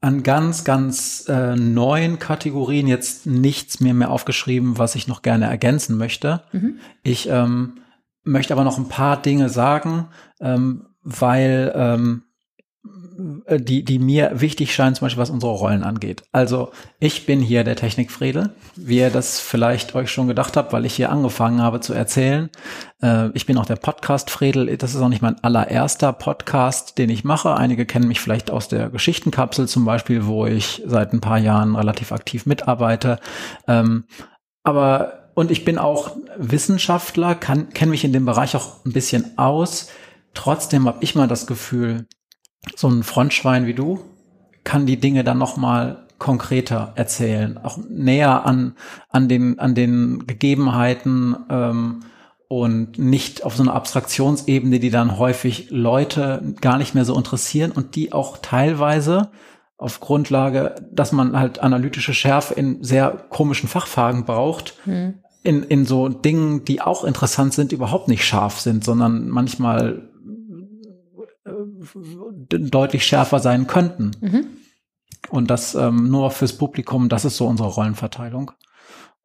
[0.00, 5.46] an ganz, ganz äh, neuen Kategorien jetzt nichts mehr mehr aufgeschrieben, was ich noch gerne
[5.46, 6.42] ergänzen möchte.
[6.52, 6.78] Mhm.
[7.02, 7.78] Ich ähm,
[8.22, 10.08] möchte aber noch ein paar Dinge sagen,
[10.40, 12.33] ähm, weil ähm, äh,
[12.86, 16.24] die, die mir wichtig scheinen, zum Beispiel was unsere Rollen angeht.
[16.32, 20.84] Also ich bin hier der Technikfriedel, wie ihr das vielleicht euch schon gedacht habt, weil
[20.84, 22.50] ich hier angefangen habe zu erzählen.
[23.02, 24.76] Äh, ich bin auch der Podcast-Fredel.
[24.76, 27.56] Das ist auch nicht mein allererster Podcast, den ich mache.
[27.56, 31.76] Einige kennen mich vielleicht aus der Geschichtenkapsel zum Beispiel, wo ich seit ein paar Jahren
[31.76, 33.18] relativ aktiv mitarbeite.
[33.66, 34.04] Ähm,
[34.62, 39.38] aber und ich bin auch Wissenschaftler, kann kenne mich in dem Bereich auch ein bisschen
[39.38, 39.88] aus.
[40.32, 42.06] Trotzdem habe ich mal das Gefühl,
[42.76, 44.00] so ein Frontschwein wie du
[44.64, 48.76] kann die Dinge dann noch mal konkreter erzählen, auch näher an
[49.10, 52.00] an den an den Gegebenheiten ähm,
[52.48, 57.72] und nicht auf so einer Abstraktionsebene, die dann häufig Leute gar nicht mehr so interessieren
[57.72, 59.30] und die auch teilweise
[59.76, 65.14] auf Grundlage, dass man halt analytische Schärfe in sehr komischen Fachfragen braucht, hm.
[65.42, 70.08] in, in so Dingen, die auch interessant sind, überhaupt nicht scharf sind, sondern manchmal
[71.44, 74.12] deutlich schärfer sein könnten.
[74.20, 74.46] Mhm.
[75.30, 78.52] Und das ähm, nur fürs Publikum, das ist so unsere Rollenverteilung.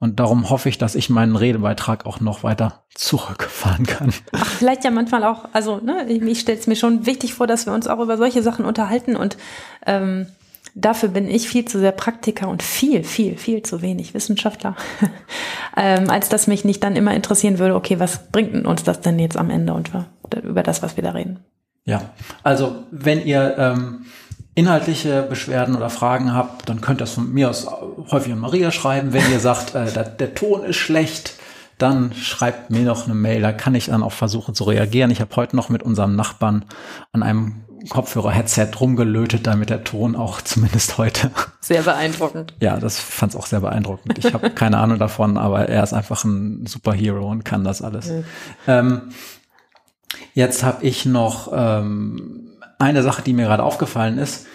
[0.01, 4.13] Und darum hoffe ich, dass ich meinen Redebeitrag auch noch weiter zurückfahren kann.
[4.32, 7.47] Ach, vielleicht ja manchmal auch, also ne, ich, ich stelle es mir schon wichtig vor,
[7.47, 9.38] dass wir uns auch über solche Sachen unterhalten und
[9.86, 10.27] ähm,
[10.73, 14.77] dafür bin ich viel zu sehr Praktiker und viel, viel, viel zu wenig Wissenschaftler,
[15.77, 19.19] ähm, als dass mich nicht dann immer interessieren würde, okay, was bringt uns das denn
[19.19, 19.91] jetzt am Ende und
[20.43, 21.39] über das, was wir da reden.
[21.89, 22.02] Ja,
[22.43, 24.06] also wenn ihr ähm,
[24.56, 27.67] inhaltliche Beschwerden oder Fragen habt, dann könnt ihr es von mir aus
[28.12, 29.13] häufig an Maria schreiben.
[29.13, 31.34] Wenn ihr sagt, äh, der, der Ton ist schlecht,
[31.78, 33.41] dann schreibt mir noch eine Mail.
[33.41, 35.12] Da kann ich dann auch versuchen zu reagieren.
[35.12, 36.65] Ich habe heute noch mit unserem Nachbarn
[37.13, 41.32] an einem Kopfhörer-Headset rumgelötet, damit der Ton auch zumindest heute.
[41.62, 42.54] Sehr beeindruckend.
[42.60, 44.17] Ja, das fand es auch sehr beeindruckend.
[44.17, 48.10] Ich habe keine Ahnung davon, aber er ist einfach ein Superhero und kann das alles.
[48.10, 48.23] Mhm.
[48.67, 49.02] Ähm,
[50.34, 54.48] Jetzt habe ich noch ähm, eine Sache, die mir gerade aufgefallen ist.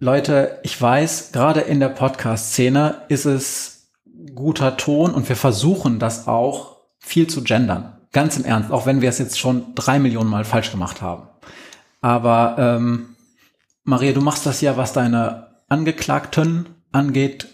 [0.00, 3.90] Leute, ich weiß, gerade in der Podcast-Szene ist es
[4.34, 7.96] guter Ton und wir versuchen das auch viel zu gendern.
[8.12, 11.28] Ganz im Ernst, auch wenn wir es jetzt schon drei Millionen Mal falsch gemacht haben.
[12.00, 13.16] Aber ähm,
[13.84, 17.48] Maria, du machst das ja, was deine Angeklagten angeht,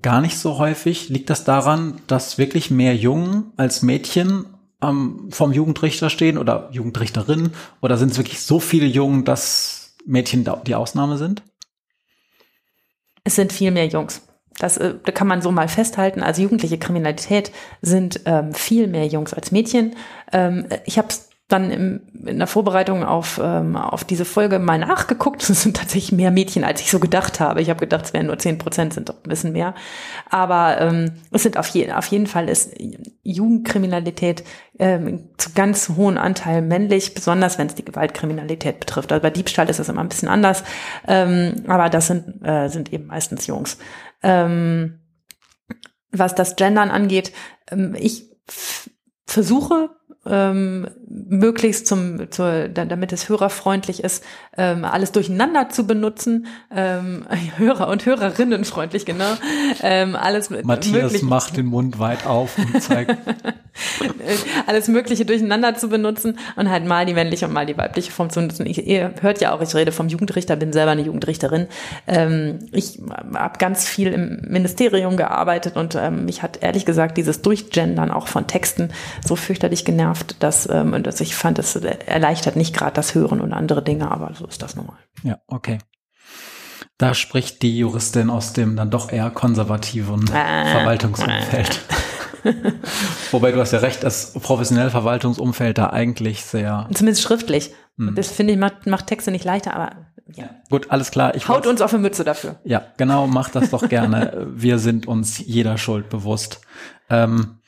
[0.00, 1.08] gar nicht so häufig.
[1.08, 4.46] Liegt das daran, dass wirklich mehr Jungen als Mädchen
[4.82, 7.52] ähm, vom Jugendrichter stehen oder Jugendrichterin?
[7.80, 11.42] Oder sind es wirklich so viele Jungen, dass Mädchen die Ausnahme sind?
[13.24, 14.22] Es sind viel mehr Jungs.
[14.58, 16.22] Das äh, kann man so mal festhalten.
[16.22, 19.96] Also jugendliche Kriminalität sind ähm, viel mehr Jungs als Mädchen.
[20.32, 21.08] Ähm, ich habe
[21.52, 25.48] dann im, in der Vorbereitung auf, ähm, auf diese Folge mal nachgeguckt.
[25.48, 27.60] Es sind tatsächlich mehr Mädchen, als ich so gedacht habe.
[27.60, 29.74] Ich habe gedacht, es wären nur zehn Prozent, sind doch ein bisschen mehr.
[30.30, 32.72] Aber ähm, es sind auf, je, auf jeden Fall ist
[33.22, 34.44] Jugendkriminalität
[34.78, 39.12] ähm, zu ganz hohen Anteil männlich, besonders wenn es die Gewaltkriminalität betrifft.
[39.12, 40.64] Also bei Diebstahl ist das immer ein bisschen anders.
[41.06, 43.78] Ähm, aber das sind, äh, sind eben meistens Jungs.
[44.22, 45.00] Ähm,
[46.10, 47.32] was das Gendern angeht,
[47.70, 48.30] ähm, ich
[49.26, 49.90] versuche
[50.24, 54.24] ähm, möglichst zum, zur, damit es hörerfreundlich ist,
[54.56, 59.32] ähm, alles durcheinander zu benutzen, ähm, Hörer und Hörerinnen freundlich, genau.
[59.82, 63.16] Ähm, alles Matthias mögliche, macht den Mund weit auf und zeigt
[64.66, 68.30] alles Mögliche durcheinander zu benutzen und halt mal die männliche und mal die weibliche Form
[68.30, 68.66] zu benutzen.
[68.66, 71.66] Ich, ihr hört ja auch, ich rede vom Jugendrichter, bin selber eine Jugendrichterin.
[72.06, 73.00] Ähm, ich
[73.34, 78.28] habe ganz viel im Ministerium gearbeitet und ähm, mich hat ehrlich gesagt dieses Durchgendern auch
[78.28, 78.90] von Texten
[79.26, 80.01] so fürchterlich genervt,
[80.38, 84.34] dass, ähm, dass ich fand, es erleichtert nicht gerade das Hören und andere Dinge, aber
[84.34, 84.98] so ist das normal.
[85.22, 85.78] Ja, okay.
[86.98, 91.80] Da spricht die Juristin aus dem dann doch eher konservativen äh, Verwaltungsumfeld.
[91.88, 91.94] Äh.
[93.30, 96.88] Wobei du hast ja recht, das professionelle Verwaltungsumfeld da eigentlich sehr.
[96.92, 97.72] Zumindest schriftlich.
[97.98, 98.14] Hm.
[98.14, 100.50] Das finde ich macht, macht Texte nicht leichter, aber ja.
[100.70, 101.34] Gut, alles klar.
[101.34, 102.56] Ich Haut uns auf eine Mütze dafür.
[102.64, 104.46] Ja, genau, macht das doch gerne.
[104.54, 106.60] Wir sind uns jeder Schuld bewusst.
[107.10, 107.58] Ähm,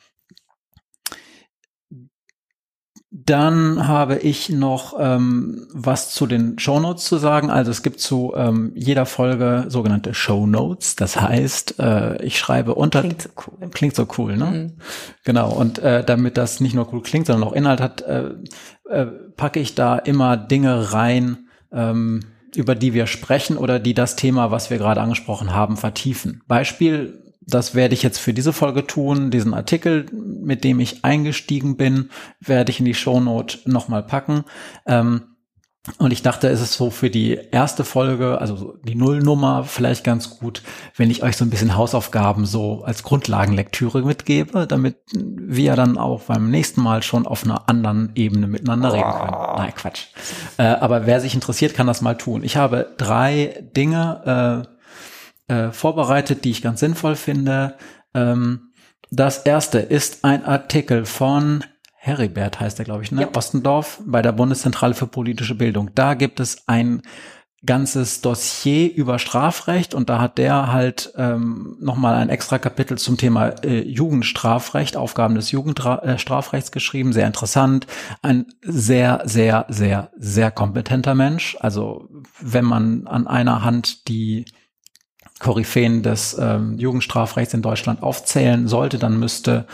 [3.17, 7.49] Dann habe ich noch ähm, was zu den Show Notes zu sagen.
[7.49, 10.97] Also es gibt zu ähm, jeder Folge sogenannte Show Notes.
[10.97, 13.03] Das heißt, äh, ich schreibe unter.
[13.03, 13.71] Klingt so cool.
[13.71, 14.45] Klingt so cool, ne?
[14.47, 14.73] Mhm.
[15.23, 15.53] Genau.
[15.53, 18.31] Und äh, damit das nicht nur cool klingt, sondern auch Inhalt hat, äh,
[18.91, 22.19] äh, packe ich da immer Dinge rein, ähm,
[22.57, 26.43] über die wir sprechen oder die das Thema, was wir gerade angesprochen haben, vertiefen.
[26.49, 29.31] Beispiel das werde ich jetzt für diese Folge tun.
[29.31, 34.45] Diesen Artikel, mit dem ich eingestiegen bin, werde ich in die Shownote nochmal packen.
[34.87, 35.23] Ähm,
[35.99, 40.39] und ich dachte, es ist so für die erste Folge, also die Nullnummer, vielleicht ganz
[40.39, 40.63] gut,
[40.97, 46.23] wenn ich euch so ein bisschen Hausaufgaben so als Grundlagenlektüre mitgebe, damit wir dann auch
[46.23, 49.37] beim nächsten Mal schon auf einer anderen Ebene miteinander reden können.
[49.59, 50.07] Nein, Quatsch.
[50.57, 52.45] Äh, aber wer sich interessiert, kann das mal tun.
[52.45, 54.74] Ich habe drei Dinge, äh,
[55.55, 57.77] äh, vorbereitet, die ich ganz sinnvoll finde.
[58.15, 58.73] Ähm,
[59.11, 61.65] das erste ist ein Artikel von
[62.05, 63.23] Heribert heißt er, glaube ich, ne?
[63.23, 63.29] Ja.
[63.35, 65.91] Ostendorf bei der Bundeszentrale für politische Bildung.
[65.95, 67.01] Da gibt es ein
[67.65, 73.17] ganzes Dossier über Strafrecht und da hat der halt ähm, nochmal ein extra Kapitel zum
[73.17, 77.15] Thema äh, Jugendstrafrecht, Aufgaben des Jugendstrafrechts äh, geschrieben.
[77.15, 77.87] Sehr interessant.
[78.21, 81.57] Ein sehr, sehr, sehr, sehr kompetenter Mensch.
[81.61, 84.45] Also wenn man an einer Hand die
[85.41, 89.67] Koryphäen des ähm, Jugendstrafrechts in Deutschland aufzählen sollte, dann müsste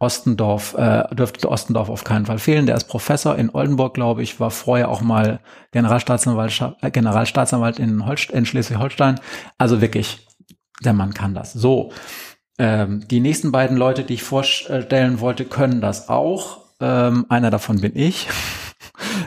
[0.00, 2.66] Ostendorf, äh, dürfte Ostendorf auf keinen Fall fehlen.
[2.66, 8.04] Der ist Professor in Oldenburg, glaube ich, war vorher auch mal Generalstaatsanwalt, äh, Generalstaatsanwalt in,
[8.04, 9.20] Holst in Schleswig-Holstein.
[9.56, 10.26] Also wirklich,
[10.84, 11.52] der Mann kann das.
[11.52, 11.92] So,
[12.58, 16.62] ähm, die nächsten beiden Leute, die ich vorstellen wollte, können das auch.
[16.80, 18.28] Ähm, einer davon bin ich.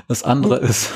[0.07, 0.91] Das andere ist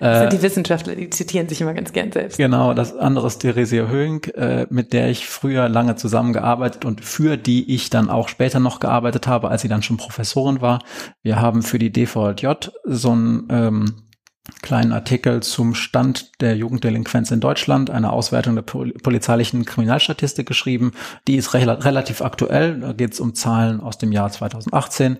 [0.00, 2.36] das sind äh, die Wissenschaftler, die zitieren sich immer ganz gern selbst.
[2.36, 7.36] Genau, das andere ist Theresia Höhing, äh, mit der ich früher lange zusammengearbeitet und für
[7.36, 10.80] die ich dann auch später noch gearbeitet habe, als sie dann schon Professorin war.
[11.22, 12.46] Wir haben für die DVJ
[12.84, 14.06] so ein ähm,
[14.62, 20.92] kleinen Artikel zum Stand der Jugenddelinquenz in Deutschland, eine Auswertung der polizeilichen Kriminalstatistik geschrieben.
[21.26, 22.80] Die ist re relativ aktuell.
[22.80, 25.18] Da geht es um Zahlen aus dem Jahr 2018.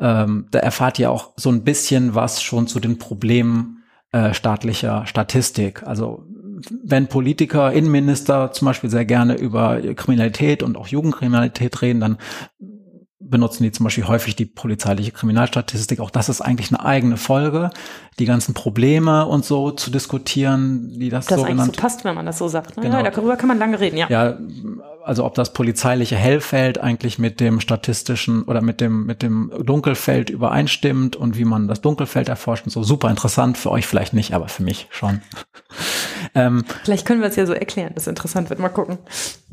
[0.00, 5.06] Ähm, da erfahrt ihr auch so ein bisschen was schon zu den Problemen äh, staatlicher
[5.06, 5.82] Statistik.
[5.86, 6.24] Also
[6.82, 12.18] wenn Politiker, Innenminister zum Beispiel sehr gerne über Kriminalität und auch Jugendkriminalität reden, dann
[13.18, 16.00] benutzen die zum Beispiel häufig die polizeiliche Kriminalstatistik.
[16.00, 17.70] Auch das ist eigentlich eine eigene Folge,
[18.18, 21.72] die ganzen Probleme und so zu diskutieren, die das, das sogenannte.
[21.72, 22.76] Das so passt, wenn man das so sagt.
[22.76, 22.84] Ne?
[22.84, 22.98] Genau.
[23.02, 24.06] Ja, darüber kann man lange reden, ja.
[24.08, 24.38] Ja,
[25.06, 30.30] also ob das polizeiliche Hellfeld eigentlich mit dem statistischen oder mit dem mit dem Dunkelfeld
[30.30, 34.34] übereinstimmt und wie man das Dunkelfeld erforscht und so super interessant für euch vielleicht nicht,
[34.34, 35.22] aber für mich schon.
[36.34, 38.58] ähm, vielleicht können wir es ja so erklären, dass interessant wird.
[38.58, 38.98] Mal gucken.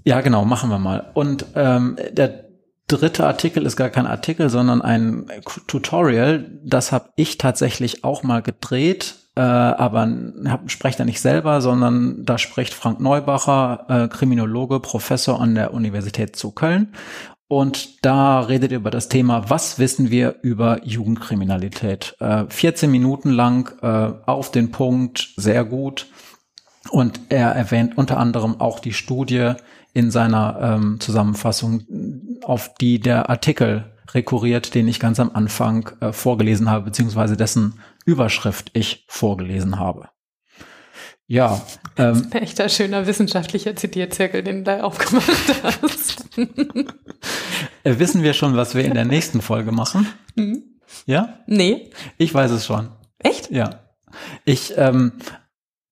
[0.04, 1.12] Ja, genau, machen wir mal.
[1.14, 2.46] Und ähm, der
[2.88, 5.28] dritte Artikel ist gar kein Artikel, sondern ein
[5.68, 6.60] Tutorial.
[6.64, 10.08] Das habe ich tatsächlich auch mal gedreht, äh, aber
[10.46, 15.74] hab, spreche da nicht selber, sondern da spricht Frank Neubacher, äh, Kriminologe, Professor an der
[15.74, 16.94] Universität zu Köln.
[17.48, 22.16] Und da redet ihr über das Thema, was wissen wir über Jugendkriminalität?
[22.20, 26.08] Äh, 14 Minuten lang äh, auf den Punkt, sehr gut.
[26.90, 29.54] Und er erwähnt unter anderem auch die Studie
[29.94, 31.84] in seiner ähm, Zusammenfassung,
[32.44, 37.80] auf die der Artikel rekurriert, den ich ganz am Anfang äh, vorgelesen habe, beziehungsweise dessen
[38.06, 40.10] Überschrift ich vorgelesen habe.
[41.28, 41.62] Ja.
[41.98, 46.26] Ähm, das ist ein echter schöner wissenschaftlicher Zitierzirkel, den du da aufgemacht hast.
[47.84, 50.08] Äh, wissen wir schon, was wir in der nächsten Folge machen?
[50.36, 50.64] Mhm.
[51.06, 51.40] Ja?
[51.48, 51.92] Nee.
[52.18, 52.90] Ich weiß es schon.
[53.20, 53.52] Echt?
[53.52, 53.82] Ja.
[54.46, 55.14] Ich, ähm,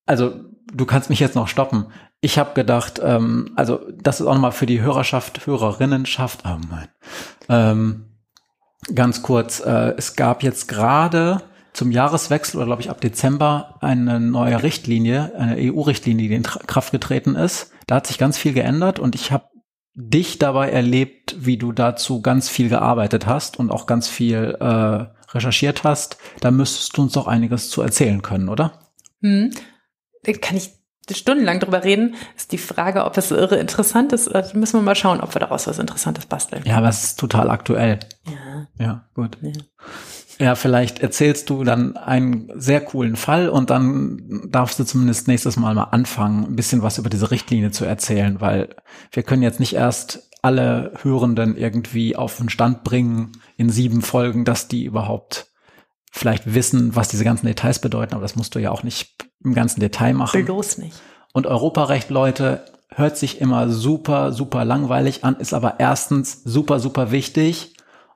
[0.05, 0.33] also
[0.73, 1.87] du kannst mich jetzt noch stoppen.
[2.21, 6.87] Ich habe gedacht, ähm, also das ist auch nochmal für die Hörerschaft, Hörerinnenschaft, oh mein,
[7.49, 8.05] ähm,
[8.93, 11.41] ganz kurz, äh, es gab jetzt gerade
[11.81, 16.91] zum Jahreswechsel oder glaube ich ab Dezember eine neue Richtlinie, eine EU-Richtlinie, die in Kraft
[16.91, 17.71] getreten ist.
[17.87, 19.45] Da hat sich ganz viel geändert und ich habe
[19.95, 25.33] dich dabei erlebt, wie du dazu ganz viel gearbeitet hast und auch ganz viel äh,
[25.33, 26.17] recherchiert hast.
[26.39, 28.91] Da müsstest du uns doch einiges zu erzählen können, oder?
[29.23, 29.49] Hm.
[30.39, 30.69] Kann ich
[31.09, 34.27] stundenlang drüber reden, ist die Frage, ob es irre interessant ist.
[34.27, 36.61] Also müssen wir mal schauen, ob wir daraus was Interessantes basteln.
[36.63, 37.97] Ja, aber es ist total aktuell.
[38.27, 38.67] Ja.
[38.77, 39.39] Ja, gut.
[39.41, 39.51] Ja.
[40.41, 45.55] Ja, vielleicht erzählst du dann einen sehr coolen Fall und dann darfst du zumindest nächstes
[45.55, 48.75] Mal mal anfangen, ein bisschen was über diese Richtlinie zu erzählen, weil
[49.11, 54.43] wir können jetzt nicht erst alle Hörenden irgendwie auf den Stand bringen in sieben Folgen,
[54.43, 55.51] dass die überhaupt
[56.11, 59.53] vielleicht wissen, was diese ganzen Details bedeuten, aber das musst du ja auch nicht im
[59.53, 60.43] ganzen Detail machen.
[60.43, 60.99] Bloß nicht.
[61.33, 67.11] Und Europarecht, Leute, hört sich immer super, super langweilig an, ist aber erstens super, super
[67.11, 67.70] wichtig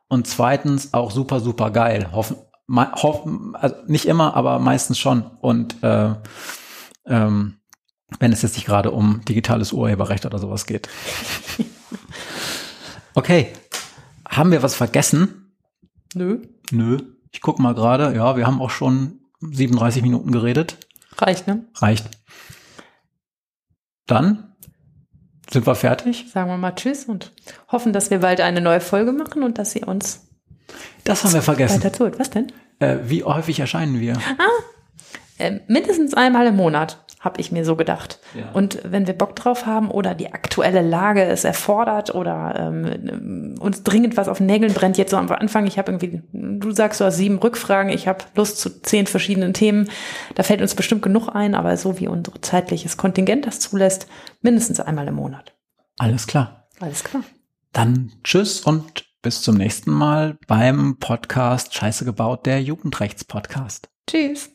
[0.07, 2.11] und zweitens auch super, super geil.
[2.11, 2.37] Hoffen,
[2.69, 5.23] hoffen also nicht immer, aber meistens schon.
[5.41, 6.13] Und äh,
[7.05, 7.57] ähm,
[8.19, 10.89] wenn es jetzt nicht gerade um digitales Urheberrecht oder sowas geht.
[13.17, 13.53] Okay,
[14.27, 15.55] haben wir was vergessen?
[16.13, 16.41] Nö.
[16.69, 16.97] Nö.
[17.31, 18.13] Ich guck mal gerade.
[18.13, 20.77] Ja, wir haben auch schon 37 Minuten geredet.
[21.17, 21.65] Reicht, ne?
[21.75, 22.09] Reicht.
[24.05, 24.54] Dann
[25.51, 26.25] sind wir fertig?
[26.31, 27.33] Sagen wir mal Tschüss und
[27.71, 30.27] hoffen, dass wir bald eine neue Folge machen und dass ihr uns.
[31.03, 31.83] Das haben wir vergessen.
[31.83, 32.19] Weiter tut.
[32.19, 32.51] Was denn?
[32.79, 34.17] Äh, wie häufig erscheinen wir?
[34.37, 34.47] Ah,
[35.37, 38.19] äh, mindestens einmal im Monat, habe ich mir so gedacht.
[38.33, 38.51] Ja.
[38.53, 43.83] Und wenn wir Bock drauf haben oder die aktuelle Lage es erfordert oder ähm, uns
[43.83, 47.01] dringend was auf den Nägeln brennt, jetzt so am Anfang, ich habe irgendwie, du sagst,
[47.01, 49.89] du hast sieben Rückfragen, ich habe Lust zu zehn verschiedenen Themen,
[50.35, 54.07] da fällt uns bestimmt genug ein, aber so wie unser zeitliches Kontingent das zulässt,
[54.41, 55.53] mindestens einmal im Monat.
[55.97, 56.67] Alles klar.
[56.79, 57.23] Alles klar.
[57.73, 63.89] Dann tschüss und bis zum nächsten Mal beim Podcast Scheiße gebaut, der Jugendrechts-Podcast.
[64.07, 64.54] Tschüss.